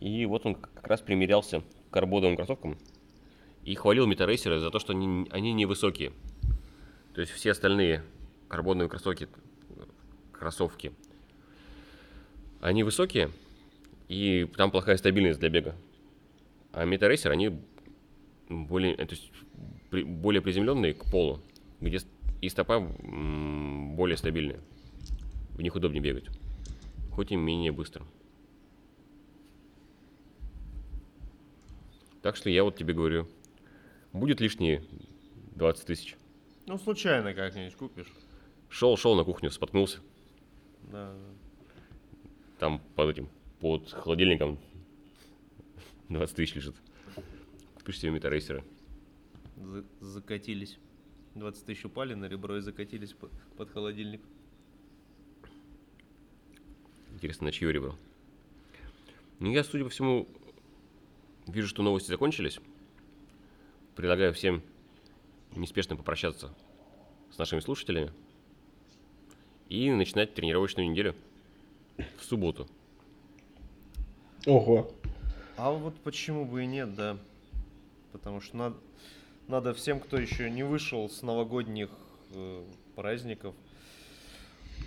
И 0.00 0.24
вот 0.26 0.46
он 0.46 0.54
как 0.54 0.86
раз 0.86 1.00
примерялся 1.00 1.62
карбоновым 1.92 2.36
кроссовкам 2.36 2.76
и 3.64 3.74
хвалил 3.76 4.06
метарейсеры 4.06 4.58
за 4.58 4.70
то, 4.70 4.80
что 4.80 4.92
они, 4.92 5.28
они 5.30 5.52
невысокие. 5.52 6.12
То 7.14 7.20
есть 7.20 7.32
все 7.32 7.52
остальные 7.52 8.02
карбоновые 8.48 8.88
кроссовки, 8.88 9.28
кроссовки, 10.32 10.92
они 12.60 12.82
высокие, 12.82 13.30
и 14.08 14.48
там 14.56 14.70
плохая 14.70 14.96
стабильность 14.96 15.38
для 15.38 15.48
бега. 15.48 15.76
А 16.72 16.84
метарейсер, 16.84 17.30
они 17.30 17.60
более, 18.48 18.96
то 18.96 19.14
есть, 19.14 19.30
более 19.90 20.40
приземленные 20.40 20.94
к 20.94 21.04
полу, 21.10 21.40
где 21.80 22.00
и 22.40 22.48
стопа 22.48 22.80
более 22.80 24.16
стабильная. 24.16 24.60
В 25.50 25.60
них 25.60 25.74
удобнее 25.74 26.02
бегать. 26.02 26.24
Хоть 27.12 27.30
и 27.30 27.36
менее 27.36 27.72
быстро. 27.72 28.04
Так 32.22 32.36
что 32.36 32.48
я 32.48 32.62
вот 32.62 32.76
тебе 32.76 32.94
говорю, 32.94 33.28
будет 34.12 34.40
лишние 34.40 34.84
20 35.56 35.86
тысяч. 35.86 36.16
Ну, 36.66 36.78
случайно 36.78 37.34
как-нибудь 37.34 37.74
купишь. 37.74 38.06
Шел, 38.68 38.96
шел 38.96 39.16
на 39.16 39.24
кухню, 39.24 39.50
споткнулся. 39.50 39.98
Да. 40.90 41.14
Там 42.58 42.80
под 42.94 43.10
этим, 43.10 43.28
под 43.60 43.90
холодильником 43.90 44.58
20 46.08 46.36
тысяч 46.36 46.54
лежит. 46.54 46.76
Купишь 47.74 47.98
себе 47.98 48.12
метарейсера. 48.12 48.64
За- 49.56 49.84
закатились. 50.00 50.78
20 51.34 51.64
тысяч 51.64 51.84
упали 51.84 52.14
на 52.14 52.26
ребро 52.26 52.58
и 52.58 52.60
закатились 52.60 53.12
под, 53.14 53.32
под 53.56 53.70
холодильник. 53.70 54.20
Интересно, 57.14 57.46
на 57.46 57.52
чье 57.52 57.72
ребро? 57.72 57.96
Ну, 59.40 59.50
я, 59.50 59.64
судя 59.64 59.84
по 59.84 59.90
всему, 59.90 60.28
вижу, 61.46 61.68
что 61.68 61.82
новости 61.82 62.08
закончились. 62.08 62.60
Предлагаю 63.94 64.32
всем 64.32 64.62
неспешно 65.54 65.96
попрощаться 65.96 66.54
с 67.30 67.38
нашими 67.38 67.60
слушателями 67.60 68.12
и 69.68 69.90
начинать 69.90 70.34
тренировочную 70.34 70.90
неделю 70.90 71.14
в 72.18 72.24
субботу. 72.24 72.68
Ого. 74.46 74.90
А 75.56 75.70
вот 75.70 75.94
почему 76.00 76.44
бы 76.44 76.64
и 76.64 76.66
нет, 76.66 76.94
да. 76.94 77.18
Потому 78.12 78.40
что 78.40 78.56
надо, 78.56 78.76
надо 79.48 79.74
всем, 79.74 80.00
кто 80.00 80.18
еще 80.18 80.50
не 80.50 80.62
вышел 80.62 81.08
с 81.08 81.22
новогодних 81.22 81.90
э, 82.34 82.64
праздников, 82.96 83.54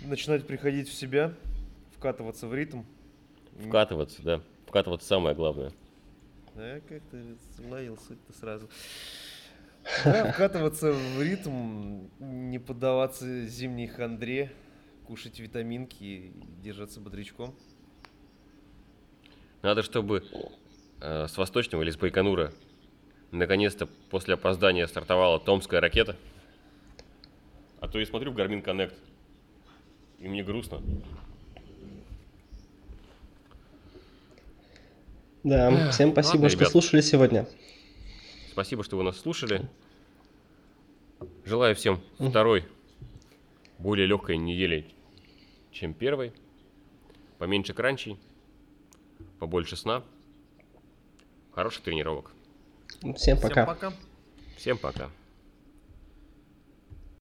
начинать 0.04 0.46
приходить 0.46 0.88
в 0.88 0.92
себя, 0.92 1.34
вкатываться 1.96 2.46
в 2.46 2.54
ритм. 2.54 2.82
Вкатываться, 3.66 4.22
да. 4.22 4.42
Вкатываться 4.66 5.08
самое 5.08 5.34
главное. 5.34 5.72
Да, 6.56 6.80
как 6.88 7.02
ты 7.10 7.36
ловил 7.68 7.98
суть-то 7.98 8.32
сразу. 8.32 8.70
Да, 10.04 10.32
вкатываться 10.32 10.90
в 10.90 11.22
ритм, 11.22 12.08
не 12.18 12.58
поддаваться 12.58 13.46
зимней 13.46 13.86
хандре, 13.86 14.50
кушать 15.06 15.38
витаминки 15.38 16.02
и 16.02 16.32
держаться 16.62 16.98
бодрячком. 16.98 17.54
Надо, 19.60 19.82
чтобы 19.82 20.24
э, 21.02 21.26
с 21.28 21.36
Восточного 21.36 21.82
или 21.82 21.90
с 21.90 21.96
Байконура 21.98 22.52
наконец-то 23.32 23.86
после 24.10 24.34
опоздания 24.34 24.86
стартовала 24.86 25.38
Томская 25.38 25.80
ракета. 25.80 26.16
А 27.80 27.88
то 27.88 27.98
я 27.98 28.06
смотрю 28.06 28.32
в 28.32 28.36
Garmin 28.36 28.64
Connect, 28.64 28.94
и 30.20 30.28
мне 30.28 30.42
грустно. 30.42 30.80
Да, 35.46 35.92
всем 35.92 36.10
спасибо, 36.10 36.32
ладно, 36.32 36.48
что 36.48 36.58
ребят. 36.58 36.72
слушали 36.72 37.00
сегодня. 37.00 37.46
Спасибо, 38.50 38.82
что 38.82 38.96
вы 38.96 39.04
нас 39.04 39.16
слушали. 39.16 39.68
Желаю 41.44 41.76
всем 41.76 42.00
второй, 42.18 42.64
более 43.78 44.08
легкой 44.08 44.38
недели, 44.38 44.86
чем 45.70 45.94
первой. 45.94 46.32
Поменьше 47.38 47.74
кранчей, 47.74 48.18
побольше 49.38 49.76
сна. 49.76 50.02
Хороших 51.52 51.84
тренировок. 51.84 52.32
Всем 53.14 53.38
пока. 53.40 53.62
Всем 53.62 53.66
пока. 53.66 53.92
Всем 54.56 54.78
пока. 54.78 55.10